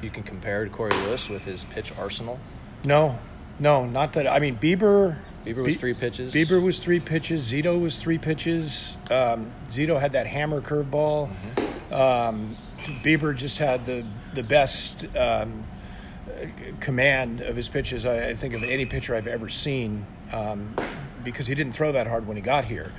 [0.03, 2.39] you can compare to Cory Lewis with his pitch arsenal?
[2.83, 3.19] No,
[3.59, 4.27] no, not that.
[4.27, 5.17] I mean, Bieber.
[5.45, 6.33] Bieber was Be- three pitches.
[6.33, 7.51] Bieber was three pitches.
[7.51, 8.97] Zito was three pitches.
[9.09, 11.29] Um, Zito had that hammer curveball.
[11.29, 11.93] Mm-hmm.
[11.93, 12.57] Um,
[13.03, 15.65] Bieber just had the the best um,
[16.79, 18.05] command of his pitches.
[18.05, 20.75] I, I think of any pitcher I've ever seen um,
[21.23, 22.91] because he didn't throw that hard when he got here.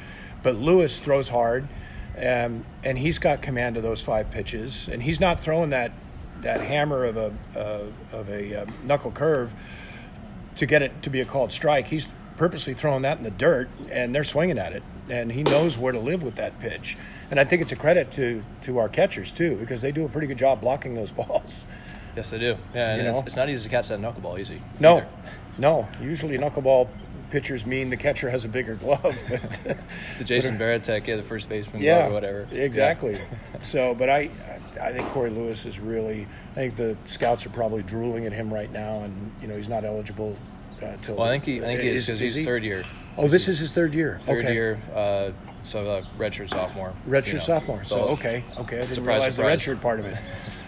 [0.43, 1.69] But Lewis throws hard,
[2.17, 5.93] um, and he's got command of those five pitches, and he's not throwing that
[6.43, 9.53] that hammer of a uh, of a uh, knuckle curve
[10.57, 11.89] to get it to be a called strike.
[11.89, 15.79] He's purposely throwing that in the dirt, and they're swinging at it, and he knows
[15.79, 16.97] where to live with that pitch.
[17.31, 20.09] And I think it's a credit to to our catchers too, because they do a
[20.09, 21.67] pretty good job blocking those balls.
[22.17, 22.57] Yes, they do.
[22.75, 24.61] Yeah, and it's, it's not easy to catch that knuckleball easy.
[24.79, 25.09] No, either.
[25.57, 25.89] no.
[26.03, 26.89] Usually knuckleball
[27.33, 29.03] pitchers mean the catcher has a bigger glove.
[29.31, 29.79] but-
[30.19, 32.49] The Jason Varitek, yeah, the first baseman yeah, glove or whatever.
[32.53, 33.19] Exactly.
[33.63, 34.31] so, but I,
[34.81, 36.29] I think Cory Lewis is really.
[36.53, 39.69] I think the scouts are probably drooling at him right now, and you know he's
[39.69, 40.37] not eligible
[40.83, 40.97] uh.
[41.09, 42.45] Well, I think he, I think he is because he's he?
[42.45, 42.85] third year.
[43.17, 44.19] Oh, this is his third year.
[44.23, 44.55] Third okay.
[44.55, 45.31] year, uh,
[45.63, 46.93] so uh, redshirt sophomore.
[47.07, 47.41] Redshirt you know.
[47.41, 47.85] sophomore.
[47.85, 48.79] So, So, okay, okay.
[48.79, 49.65] I didn't surprise, realize surprise.
[49.65, 50.19] the redshirt part of it.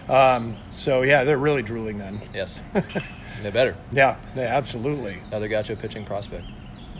[0.09, 2.21] Um, so yeah, they're really drooling then.
[2.33, 2.59] Yes,
[3.45, 3.75] they better.
[3.91, 5.21] Yeah, they, absolutely.
[5.27, 6.45] Another Gaucho pitching prospect.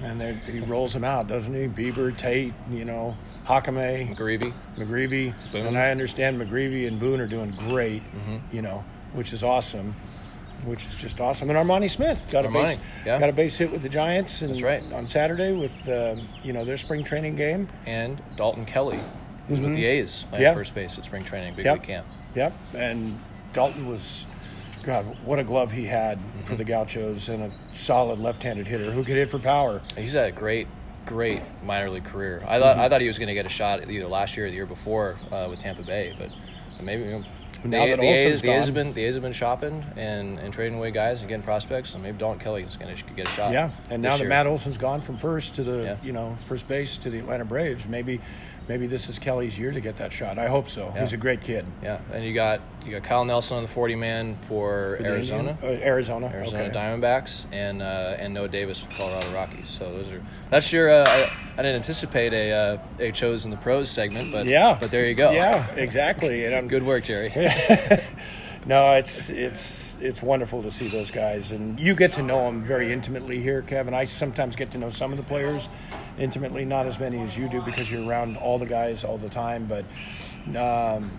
[0.04, 1.68] And he rolls them out, doesn't he?
[1.68, 4.54] Bieber, Tate, you know, Hakame, Greavy.
[4.78, 5.34] McGreevy.
[5.52, 5.66] Boone.
[5.68, 8.56] And I understand McGreevy and Boone are doing great, Mm-hmm.
[8.56, 9.96] you know, which is awesome.
[10.66, 11.50] Which is just awesome.
[11.50, 13.20] And Armani Smith got a base, yeah.
[13.20, 14.84] got a base hit with the Giants, and That's right.
[14.94, 17.68] on Saturday with um, you know their spring training game.
[17.86, 19.00] And Dalton Kelly
[19.50, 20.56] was with the A's playing Mm-hmm.
[20.58, 21.84] First base at spring training, big Yep.
[21.84, 22.08] camp.
[22.36, 22.54] Yep.
[22.74, 23.20] And
[23.54, 24.26] Dalton was,
[24.86, 26.42] God, what a glove he had Mm-hmm.
[26.44, 29.82] for the Gauchos and a solid left-handed hitter who could hit for power.
[29.98, 30.68] He's had a great,
[31.06, 32.44] great minor league career.
[32.48, 34.50] I thought I thought he was going to get a shot either last year or
[34.50, 36.30] the year before uh, with Tampa Bay, but
[36.84, 37.04] maybe.
[37.04, 37.24] You know,
[37.64, 40.38] the, Now that the, A's, the A's have been the A's have been shopping and,
[40.38, 43.28] and trading away guys and getting prospects, so maybe Don Kelly is going to get
[43.28, 43.54] a shot.
[43.54, 43.72] Yeah.
[43.90, 44.30] And now that year.
[44.30, 45.98] Matt Olson's gone from first to the Yeah.
[46.04, 48.22] you know first base to the Atlanta Braves, maybe
[48.68, 50.38] maybe this is Kelly's year to get that shot.
[50.38, 50.92] I hope so.
[50.94, 51.02] Yeah.
[51.02, 51.66] He's a great kid.
[51.84, 55.58] Yeah, and you got you got Kyle Nelson on the forty man for, For Arizona.
[55.62, 56.28] Uh, Arizona.
[56.28, 56.78] Arizona okay.
[56.78, 59.70] Diamondbacks and uh, and Noah Davis with Colorado Rockies.
[59.70, 60.90] So those are that's your.
[60.90, 64.78] Uh, I, I didn't anticipate a uh, a chosen the pros segment, but Yeah.
[64.80, 65.32] but there you go.
[65.32, 66.46] Yeah, exactly.
[66.46, 67.32] And I'm good work, Gerry.
[68.68, 72.64] No, it's it's it's wonderful to see those guys, and you get to know them
[72.64, 73.94] very intimately here, Kevin.
[73.94, 75.70] I sometimes get to know some of the players
[76.18, 79.30] intimately, not as many as you do because you're around all the guys all the
[79.30, 79.66] time.
[79.68, 79.86] But
[80.58, 81.12] um,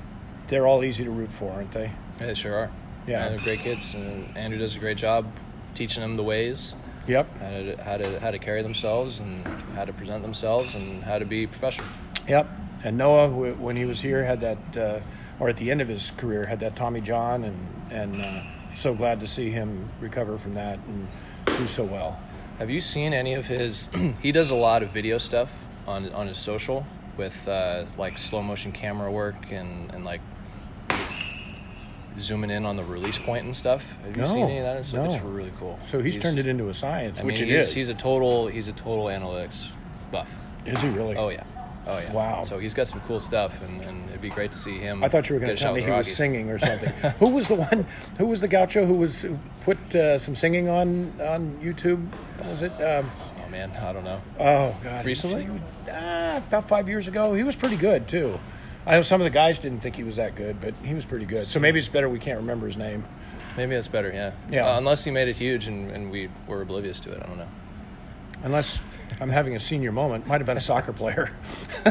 [0.49, 1.91] they're all easy to root for, aren't they?
[2.21, 2.71] Yeah, they sure are.
[3.07, 3.29] Yeah.
[3.29, 5.27] they're great kids, and Andrew does a great job
[5.75, 6.75] teaching them the ways,
[7.07, 7.39] Yep.
[7.39, 11.19] how to how to how to carry themselves, and how to present themselves, and how
[11.19, 11.87] to be professional.
[12.27, 12.49] Yep.
[12.83, 15.01] And Noah, when he was here, had that, uh,
[15.39, 17.57] or at the end of his career, had that Tommy John, and
[17.91, 18.43] and uh,
[18.75, 21.07] so glad to see him recover from that and
[21.47, 22.19] do so well.
[22.59, 23.89] Have you seen any of his?
[24.23, 28.43] he does a lot of video stuff on on his social with uh, like slow
[28.43, 30.21] motion camera work and and like
[32.19, 33.99] zooming in on the release point and stuff.
[34.05, 34.77] Have you No, seen any of that?
[34.79, 35.79] It's, it's really cool.
[35.83, 37.75] So he's, turned it into a science, I which mean, it he's, is.
[37.75, 39.77] he's a total he's a total analytics
[40.11, 40.43] buff.
[40.65, 41.15] is he really?
[41.17, 41.45] Oh yeah,
[41.87, 42.13] oh yeah.
[42.13, 42.43] Wow.
[42.43, 45.03] So he's got some cool stuff, and, and it'd be great to see him.
[45.05, 46.91] I thought you were going to tell me he was singing or something.
[47.19, 47.87] who was the one?
[48.19, 52.07] Who was the gaucho who was who put uh, some singing on on YouTube?
[52.45, 52.73] Was it?
[52.83, 53.11] Um,
[53.45, 54.21] Oh man, I don't know.
[54.41, 55.05] oh God!
[55.07, 55.45] Recently?
[55.47, 57.33] sang- Ah, about five years ago.
[57.35, 58.41] He was pretty good too.
[58.85, 61.05] I know some of the guys didn't think he was that good, but he was
[61.05, 61.45] pretty good.
[61.45, 63.05] So maybe it's better we can't remember his name.
[63.57, 64.11] Maybe that's better.
[64.13, 64.33] Yeah.
[64.51, 64.67] Yeah.
[64.69, 67.23] Uh, unless he made it huge and, and we were oblivious to it.
[67.23, 67.49] I don't know.
[68.43, 68.81] Unless
[69.21, 70.27] I'm having a senior moment.
[70.27, 71.31] Might have been a soccer player.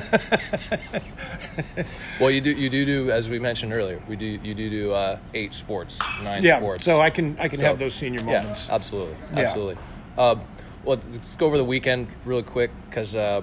[2.20, 4.02] Well, you do you do do as we mentioned earlier.
[4.08, 6.58] We do you do do uh, eight sports, nine yeah.
[6.58, 6.86] sports.
[6.86, 8.68] So I can I can So, have those senior moments.
[8.68, 9.40] Yeah, absolutely, Yeah.
[9.42, 9.78] absolutely.
[10.18, 10.36] Uh,
[10.84, 13.42] well, let's go over the weekend really quick because uh,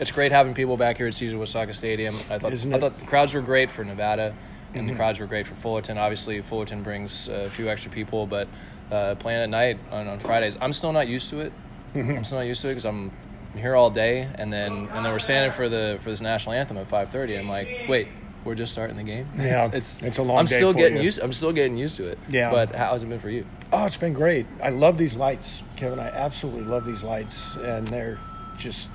[0.00, 2.14] it's great having people back here at Caesar Uyesaka Stadium.
[2.30, 4.34] I thought I thought the crowds were great for Nevada.
[4.74, 5.98] and the crowds were great for Fullerton.
[5.98, 8.48] Obviously, Fullerton brings a few extra people, but
[8.90, 11.52] uh, playing at night on, on Fridays, I'm still not used to it.
[11.94, 13.10] I'm still not used to it because I'm
[13.56, 16.76] here all day, and then and then we're standing for the for this national anthem
[16.78, 17.30] at 5:30.
[17.30, 18.08] And I'm like, wait,
[18.44, 19.28] we're just starting the game.
[19.38, 21.04] Yeah, it's, it's a long I'm day still getting you.
[21.04, 21.20] used.
[21.20, 22.18] I'm still getting used to it.
[22.28, 22.50] Yeah.
[22.50, 23.46] But how's it been for you?
[23.72, 24.46] Oh, it's been great.
[24.62, 25.98] I love these lights, Kevin.
[25.98, 28.18] I absolutely love these lights, and they're
[28.58, 28.88] just.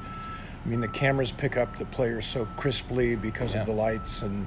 [0.65, 3.61] I mean, the cameras pick up the players so crisply because Yeah.
[3.61, 4.45] of the lights, and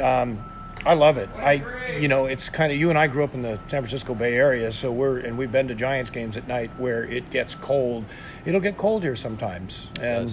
[0.00, 0.44] um,
[0.88, 1.28] I love it.
[1.36, 4.14] I, you know, it's kind of you and I grew up in the San Francisco
[4.14, 7.54] Bay Area, so we're and we've been to Giants games at night where it gets
[7.54, 8.06] cold.
[8.46, 10.32] It'll get cold here sometimes, and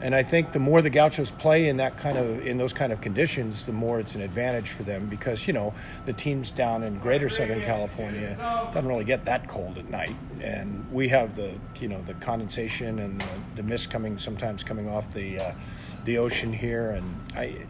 [0.00, 2.92] and I think the more the Gauchos play in that kind of in those kind
[2.92, 5.74] of conditions, the more it's an advantage for them because you know
[6.06, 8.36] the teams down in Greater Southern California
[8.72, 13.00] doesn't really get that cold at night, and we have the you know the condensation
[13.00, 15.52] and the, the mist coming sometimes coming off the uh,
[16.04, 17.66] the ocean here, and I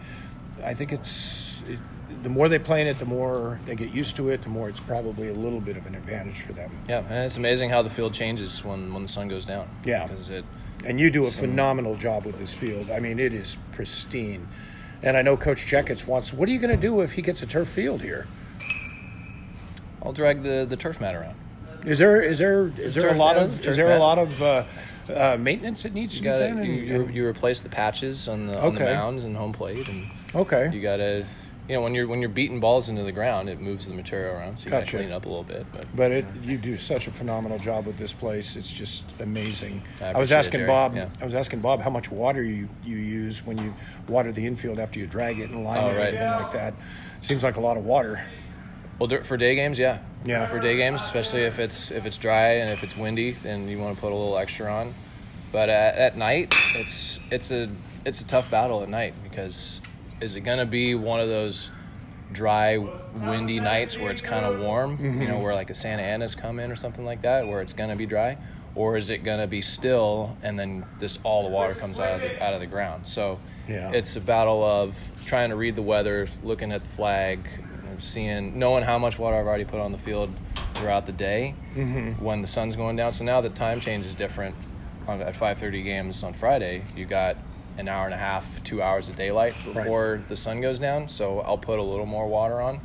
[0.62, 1.62] I think it's.
[1.67, 1.79] It,
[2.23, 4.42] the more they play in it, the more they get used to it.
[4.42, 6.71] The more it's probably a little bit of an advantage for them.
[6.88, 9.68] Yeah, and it's amazing how the field changes when when the sun goes down.
[9.85, 10.07] Yeah.
[10.07, 10.44] because it.
[10.85, 12.90] And you do a phenomenal job with this field.
[12.90, 14.47] I mean, it is pristine.
[15.03, 16.33] And I know Coach Checketts wants.
[16.33, 18.29] What are you going to do if he gets a turf field here?
[20.03, 21.35] I'll drag the, the turf mat around.
[21.85, 24.18] Is there is there is there a lot mat, of is turf there a lot
[24.18, 24.64] of uh,
[25.12, 26.64] uh, maintenance that needs You to got be done?
[26.64, 30.07] you, you, you replace the patches on the on the mounds and home plate, and
[30.35, 30.71] okay.
[30.73, 31.25] you got to
[31.69, 34.35] you know when you're when you're beating balls into the ground, it moves the material
[34.35, 34.91] around, so you got Gotcha.
[34.93, 35.67] to clean it up a little bit.
[35.73, 38.57] But But it, you do such a phenomenal job with this place.
[38.57, 39.83] It's just amazing.
[40.01, 40.97] I I, was appreciate it, asking Bob.
[40.97, 41.09] Yeah.
[41.21, 43.75] I was asking Bob how much water you, you use when you
[44.09, 46.75] water the infield after you drag it and line Oh, it and everything like that.
[47.21, 48.25] Seems like a lot of water.
[48.99, 50.47] well, for day games, yeah, Yeah.
[50.47, 53.79] for day games, especially if it's if it's dry and if it's windy, then you
[53.79, 54.95] want to put a little extra on.
[55.53, 57.69] But at, at night, it's it's a
[58.05, 59.81] it's a tough battle at night because
[60.21, 61.71] is it going to be one of those
[62.33, 65.43] dry, windy nights where it's kind of warm, you know, mm-hmm.
[65.43, 67.97] where like a Santa Ana's come in or something like that, where it's going to
[67.97, 68.37] be dry,
[68.75, 72.15] or is it going to be still and then just all the water comes out
[72.15, 73.09] of the out of the ground?
[73.09, 73.91] So Yeah.
[73.93, 77.97] it's a battle of trying to read the weather, looking at the flag, you know,
[77.99, 80.31] seeing, knowing how much water I've already put on the field
[80.75, 82.23] throughout the day mm-hmm.
[82.23, 83.13] when the sun's going down.
[83.13, 84.55] So now the time change is different.
[85.07, 87.39] On, at 5:30 games on Friday, you got
[87.79, 91.09] an hour and a half, two hours of daylight before the sun goes down.
[91.09, 92.81] So I'll put a little more water on,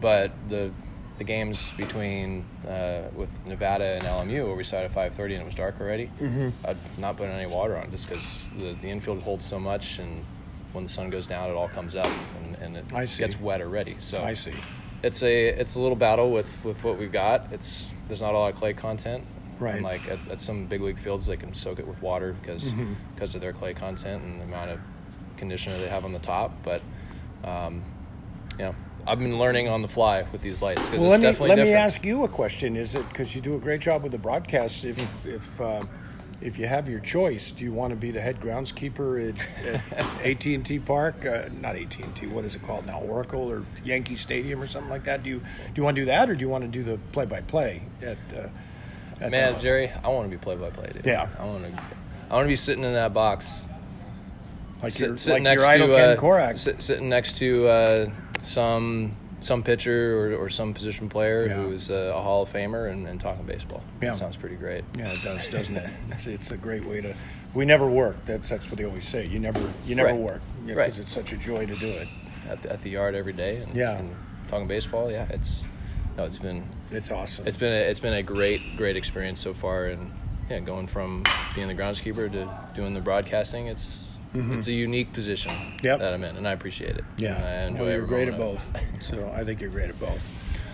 [0.00, 0.70] but the
[1.16, 5.44] the games between uh, with Nevada and LMU where we started at 5:30 and it
[5.44, 6.50] was dark already, Mm-hmm.
[6.64, 10.24] I'd not put any water on just because the, the infield holds so much and
[10.72, 12.06] when the sun goes down it all comes up
[12.44, 12.88] and, and it
[13.18, 13.96] gets wet already.
[13.98, 14.54] So I see.
[15.02, 17.52] it's a it's a little battle with with what we've got.
[17.52, 19.24] It's there's not a lot of clay content.
[19.58, 19.76] Right.
[19.76, 22.72] And like at, at some big league fields, they can soak it with water because
[22.72, 22.92] Mm-hmm.
[23.14, 24.80] because of their clay content and the amount of
[25.36, 26.52] conditioner they have on the top.
[26.62, 26.82] But
[27.44, 27.82] um,
[28.58, 28.74] you know,
[29.06, 31.56] I've been learning on the fly with these lights because Well, it's let me definitely
[31.56, 32.76] let me ask you a question.
[32.76, 34.84] Is it because you do a great job with the broadcast?
[34.84, 35.82] If if uh,
[36.40, 40.46] if you have your choice, do you want to be the head groundskeeper at, at
[40.46, 41.24] and T Park?
[41.26, 42.26] Uh, not AT and T.
[42.26, 43.00] What is it called now?
[43.00, 45.22] Oracle or Yankee Stadium or something like that?
[45.24, 45.44] Do you do
[45.74, 47.82] you want to do that, or do you want to do the play by play
[48.02, 48.18] at?
[48.36, 48.48] Uh,
[49.20, 51.04] Man, Gerry, I want to be play by play, dude.
[51.06, 51.28] Yeah.
[51.38, 51.82] I want to.
[52.30, 53.68] I want to be sitting in that box,
[54.82, 59.62] like sit- your, sitting like next to uh, sit- sitting next to uh, some some
[59.62, 61.54] pitcher or, or some position player Yeah.
[61.54, 63.82] who is a, a Hall of Famer and, and talking baseball.
[64.02, 64.10] Yeah.
[64.10, 64.84] That sounds pretty great.
[64.98, 65.88] Yeah, it does, doesn't it?
[66.10, 67.14] It's, it's a great way to.
[67.54, 68.16] We never work.
[68.26, 69.24] That's that's what they always say.
[69.26, 70.18] You never you never Right.
[70.18, 70.98] work because Right.
[70.98, 72.08] it's such a joy to do it.
[72.48, 73.98] At the, at the yard every day and, Yeah.
[73.98, 74.14] and
[74.48, 75.10] talking baseball.
[75.10, 75.66] Yeah, it's
[76.18, 77.46] no, it's been It's awesome.
[77.46, 80.10] it's been a, it's been a great great experience so far and
[80.50, 83.66] yeah, going from being the groundskeeper to doing the broadcasting.
[83.68, 85.86] It's it's a unique position Mm-hmm.
[85.86, 85.98] Yep.
[86.00, 87.04] that I'm in, and I appreciate it.
[87.16, 88.82] yeah, and I enjoy well, you're great at moment of it.
[89.00, 89.02] both.
[89.10, 90.22] So I think you're great at both.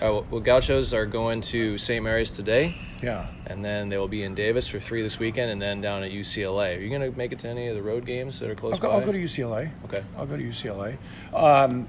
[0.03, 2.03] All right, well, well, Gauchos are going to St.
[2.03, 3.29] Mary's today, Yeah.
[3.47, 6.11] and then they will be in Davis for three this weekend, and then down at
[6.11, 6.77] UCLA.
[6.77, 8.75] Are you going to make it to any of the road games that are close
[8.75, 8.95] I'll go, by?
[8.97, 9.71] I'll go to UCLA.
[9.85, 10.03] Okay.
[10.19, 10.97] I'll go to UCLA.
[11.33, 11.89] Um,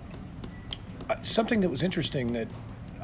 [1.23, 2.47] something that was interesting that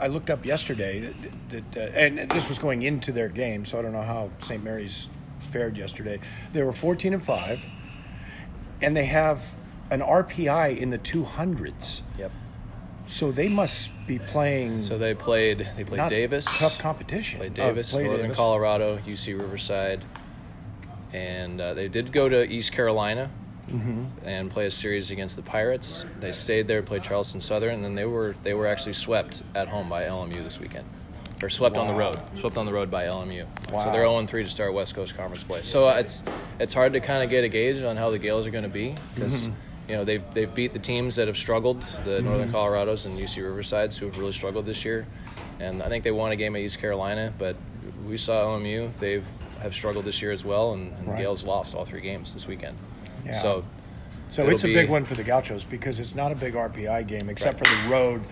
[0.01, 1.13] I looked up yesterday,
[1.49, 4.31] that, that uh, and this was going into their game, so I don't know how
[4.39, 4.63] St.
[4.63, 5.09] Mary's
[5.51, 6.19] fared yesterday.
[6.53, 7.63] They were 14 and five,
[8.81, 9.53] and they have
[9.91, 12.01] an RPI in the 200s.
[12.17, 12.31] Yep.
[13.05, 15.67] So they must be playing So they played.
[15.75, 16.45] They played Davis.
[16.59, 17.39] tough competition.
[17.39, 18.37] Played Uh, Davis, played Northern Davis.
[18.37, 20.03] Colorado, UC Riverside,
[21.13, 23.29] and uh, they did go to East Carolina
[23.71, 24.03] Mm-hmm.
[24.27, 26.05] and play a series against the Pirates.
[26.19, 29.67] They stayed there, played Charleston Southern, and then they were they were actually swept at
[29.67, 30.85] home by LMU this weekend,
[31.41, 33.45] or swept on the road, swept on the road by LMU.
[33.69, 35.61] So they're 0 3 to start West Coast Conference play.
[35.63, 36.23] So it's
[36.59, 38.69] it's hard to kind of get a gauge on how the Gaels are going to
[38.69, 39.47] be because.
[39.47, 39.55] Mm-hmm.
[39.89, 42.25] you know they've they've beat the teams that have struggled, the Mm-hmm.
[42.25, 45.05] Northern Colorados and UC Riversides, who have really struggled this year.
[45.59, 47.55] And I think they won a game at East Carolina, but
[48.07, 49.25] we saw LMU; They've
[49.59, 51.19] have struggled this year as well, and, and Right.
[51.21, 52.77] Gaels lost all three games this weekend.
[53.25, 53.33] Yeah.
[53.33, 53.63] So
[54.29, 57.29] So it's a big one for the Gauchos because it's not a big RPI game
[57.29, 58.23] except for the road,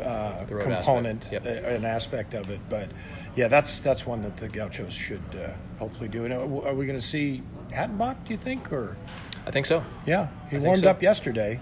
[0.00, 1.64] uh, The component aspect, yep.
[1.64, 2.60] uh, an aspect of it.
[2.68, 2.90] But
[3.36, 6.24] yeah, that's that's one that the Gauchos should uh, hopefully do.
[6.24, 8.24] And are are we going to see Hattenbach?
[8.24, 8.96] Do you think or
[9.46, 9.84] I think so.
[10.06, 10.90] yeah, he warmed so.
[10.90, 11.60] up yesterday.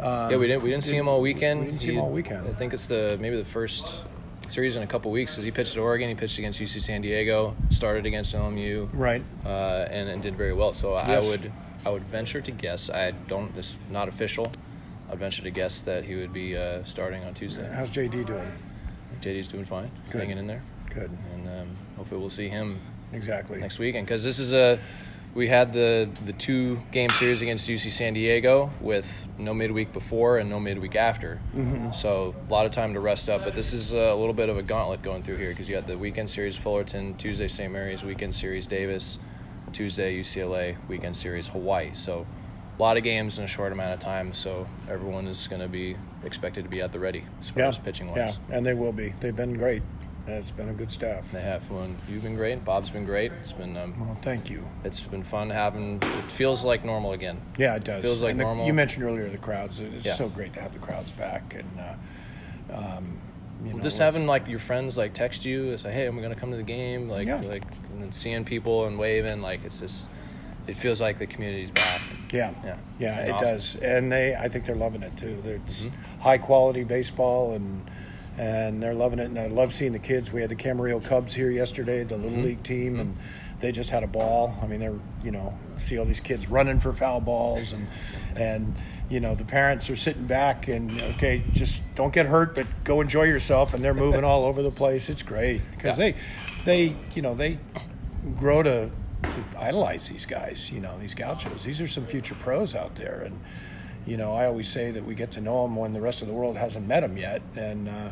[0.00, 1.60] yeah, we didn't we didn't see him all weekend.
[1.60, 2.48] we didn't see him all weekend.
[2.48, 4.02] I think it's the maybe the first
[4.48, 5.38] series in a couple weeks.
[5.38, 9.22] As he pitched at Oregon, he pitched against UC San Diego, started against LMU, Right.
[9.46, 10.72] uh, and, and did very well.
[10.72, 11.24] So Yes.
[11.24, 11.52] I would
[11.84, 12.90] I would venture to guess.
[12.90, 13.54] I don't.
[13.54, 14.50] This is not official.
[15.10, 17.68] I'd venture to guess that he would be uh, starting on Tuesday.
[17.72, 18.46] How's JD doing?
[19.20, 20.20] JD's doing fine, Good.
[20.22, 20.62] hanging in there,
[20.94, 21.10] Good.
[21.34, 22.80] and um, hopefully we'll see him
[23.12, 23.58] Exactly.
[23.58, 24.78] next weekend because this is a
[25.34, 30.38] we had the the two game series against UC San Diego with no midweek before
[30.38, 31.90] and no midweek after, Mm-hmm.
[31.92, 33.42] so a lot of time to rest up.
[33.44, 35.86] But this is a little bit of a gauntlet going through here because you got
[35.88, 37.70] the weekend series Fullerton, Tuesday St.
[37.72, 39.18] Mary's, weekend series Davis,
[39.72, 41.90] Tuesday UCLA, weekend series Hawaii.
[41.92, 42.26] So
[42.78, 44.32] a lot of games in a short amount of time.
[44.32, 47.68] So everyone is going to be expected to be at the ready as far Yeah.
[47.68, 48.38] as pitching wise.
[48.48, 49.14] Yeah, and they will be.
[49.20, 49.82] They've been great.
[50.26, 51.32] And It's been a good staff.
[51.32, 51.68] They have.
[51.70, 53.32] When you've been great, Bob's been great.
[53.40, 54.68] It's been um, Well, thank you.
[54.84, 55.96] it's been fun having.
[56.02, 57.40] It feels like normal again.
[57.58, 58.00] Yeah, it does.
[58.00, 58.66] It Feels like the- normal.
[58.66, 59.80] You mentioned earlier the crowds.
[59.80, 60.14] It's Yeah.
[60.14, 63.18] so great to have the crowds back, and uh, um,
[63.64, 66.22] you know, just having like your friends like text you and say, "Hey, am I'm
[66.22, 67.40] gonna come to the game," like Yeah.
[67.40, 70.08] like, and then seeing people and waving, like it's just,
[70.66, 72.00] it feels like the community's back.
[72.32, 72.76] Yeah, Yeah.
[72.98, 73.46] yeah, it awesome.
[73.46, 73.54] Mm-hmm.
[73.56, 75.42] does, and they, I think they're loving it too.
[75.44, 75.88] It's
[76.20, 77.90] high quality baseball, and
[78.38, 79.24] and they're loving it.
[79.26, 80.32] And I love seeing the kids.
[80.32, 82.24] We had the Camarillo Cubs here yesterday, the Mm-hmm.
[82.24, 83.16] little league team, and
[83.60, 84.54] they just had a ball.
[84.62, 87.88] I mean, they're you know see all these kids running for foul balls, and
[88.36, 88.74] and
[89.10, 93.00] you know the parents are sitting back and okay, just don't get hurt, but go
[93.00, 93.74] enjoy yourself.
[93.74, 95.08] And they're moving all over the place.
[95.08, 96.12] It's great because Yeah.
[96.12, 96.18] they
[96.64, 97.58] they you know they
[98.38, 98.90] grow to,
[99.22, 100.70] to idolize these guys.
[100.70, 101.64] You know, these gauchos.
[101.64, 103.40] These are some future pros out there, and
[104.06, 106.28] you know, I always say that we get to know them when the rest of
[106.28, 108.10] the world hasn't met them yet, and uh,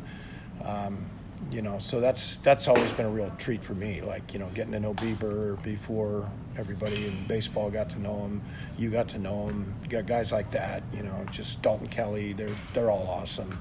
[0.65, 1.07] um,
[1.51, 4.01] you know, so that's that's always been a real treat for me.
[4.01, 8.43] Like you know, getting to know Bieber before everybody in baseball got to know him.
[8.77, 9.75] You got to know him.
[9.83, 10.83] You got guys like that.
[10.95, 12.33] You know, just Dalton Kelly.
[12.33, 13.59] They're they're all awesome.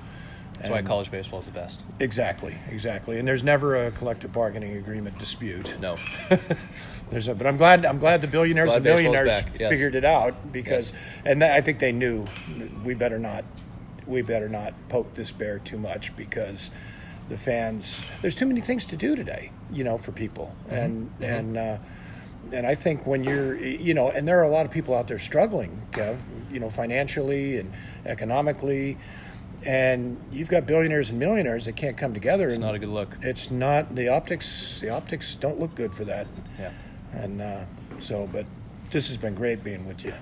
[0.57, 1.83] That's why college baseball is the best.
[1.99, 3.19] Exactly, exactly.
[3.19, 5.75] And there's never a collective bargaining agreement dispute.
[5.79, 5.97] No,
[7.09, 9.69] There's a, but I'm glad I'm glad the billionaires Glad and millionaires yes.
[9.69, 11.01] figured it out because, Yes.
[11.25, 12.27] and I think they knew
[12.83, 13.45] we better not
[14.05, 16.69] we better not poke this bear too much because
[17.29, 20.75] the fans there's too many things to do today, you know, for people Mm-hmm.
[20.75, 21.77] and and uh,
[22.51, 25.07] and I think when you're you know, and there are a lot of people out
[25.07, 26.17] there struggling, Kev,
[26.51, 27.71] you know, financially and
[28.05, 28.97] economically.
[29.65, 32.47] And you've got billionaires and millionaires that can't come together.
[32.47, 33.17] it's not a good look.
[33.21, 34.79] it's not the optics.
[34.81, 36.27] The optics don't look good for that.
[36.59, 36.71] Yeah,
[37.11, 37.63] And uh,
[37.99, 38.45] so, but
[38.91, 40.13] this has been great being with you.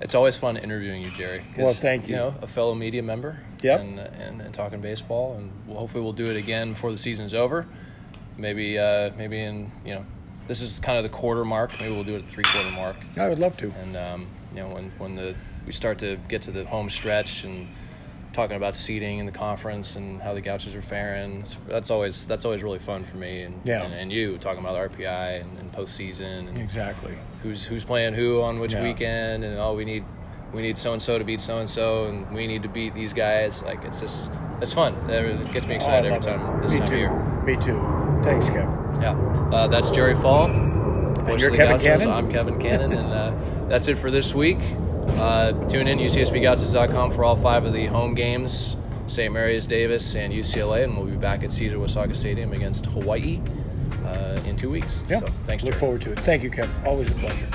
[0.00, 1.44] it's always fun interviewing you, Gerry.
[1.56, 2.14] Well, thank you.
[2.14, 3.40] You know, a fellow media member.
[3.62, 3.80] Yep.
[3.80, 7.34] And, and and talking baseball, and we'll, hopefully we'll do it again before the season's
[7.34, 7.66] over.
[8.36, 10.06] Maybe uh, maybe in you know,
[10.46, 11.72] this is kind of the quarter mark.
[11.80, 12.96] Maybe we'll do it at three quarter mark.
[13.16, 13.72] I would love to.
[13.82, 15.34] and um, you know when when the
[15.66, 17.68] we start to get to the home stretch and
[18.32, 21.44] talking about seating in the conference and how the Gauchos are faring.
[21.66, 23.82] That's always that's always really fun for me and Yeah.
[23.84, 27.14] and, and you talking about RPI and, and postseason and Exactly.
[27.42, 28.82] who's who's playing who on which Yeah.
[28.82, 30.04] weekend and oh we need
[30.52, 32.94] we need so and so to beat so and so and we need to beat
[32.94, 33.62] these guys.
[33.62, 34.94] Like it's just it's fun.
[35.10, 36.62] It gets me excited Oh, every time it.
[36.62, 36.94] this Me time too.
[36.94, 37.44] of year.
[37.44, 37.80] Me too.
[38.24, 39.02] Thanks, Kev.
[39.02, 39.12] Yeah,
[39.56, 40.46] uh, that's Gerry Fall.
[40.46, 41.84] And you're Kevin Gauchos.
[41.84, 42.10] Cannon?
[42.10, 43.34] I'm Kevin Cannon, and uh,
[43.68, 44.58] that's it for this week.
[45.18, 49.32] Uh, tune in UCSBGauchos.com for all five of the home games: St.
[49.32, 53.40] Mary's, Davis, and UCLA, and we'll be back at Caesar Uyesaka Stadium against Hawaii
[54.04, 55.02] uh, in two weeks.
[55.08, 55.20] Yeah.
[55.20, 55.80] So, thanks, Look Gerry.
[55.80, 56.18] forward to it.
[56.20, 56.74] Thank you, Kevin.
[56.86, 57.46] Always a pleasure.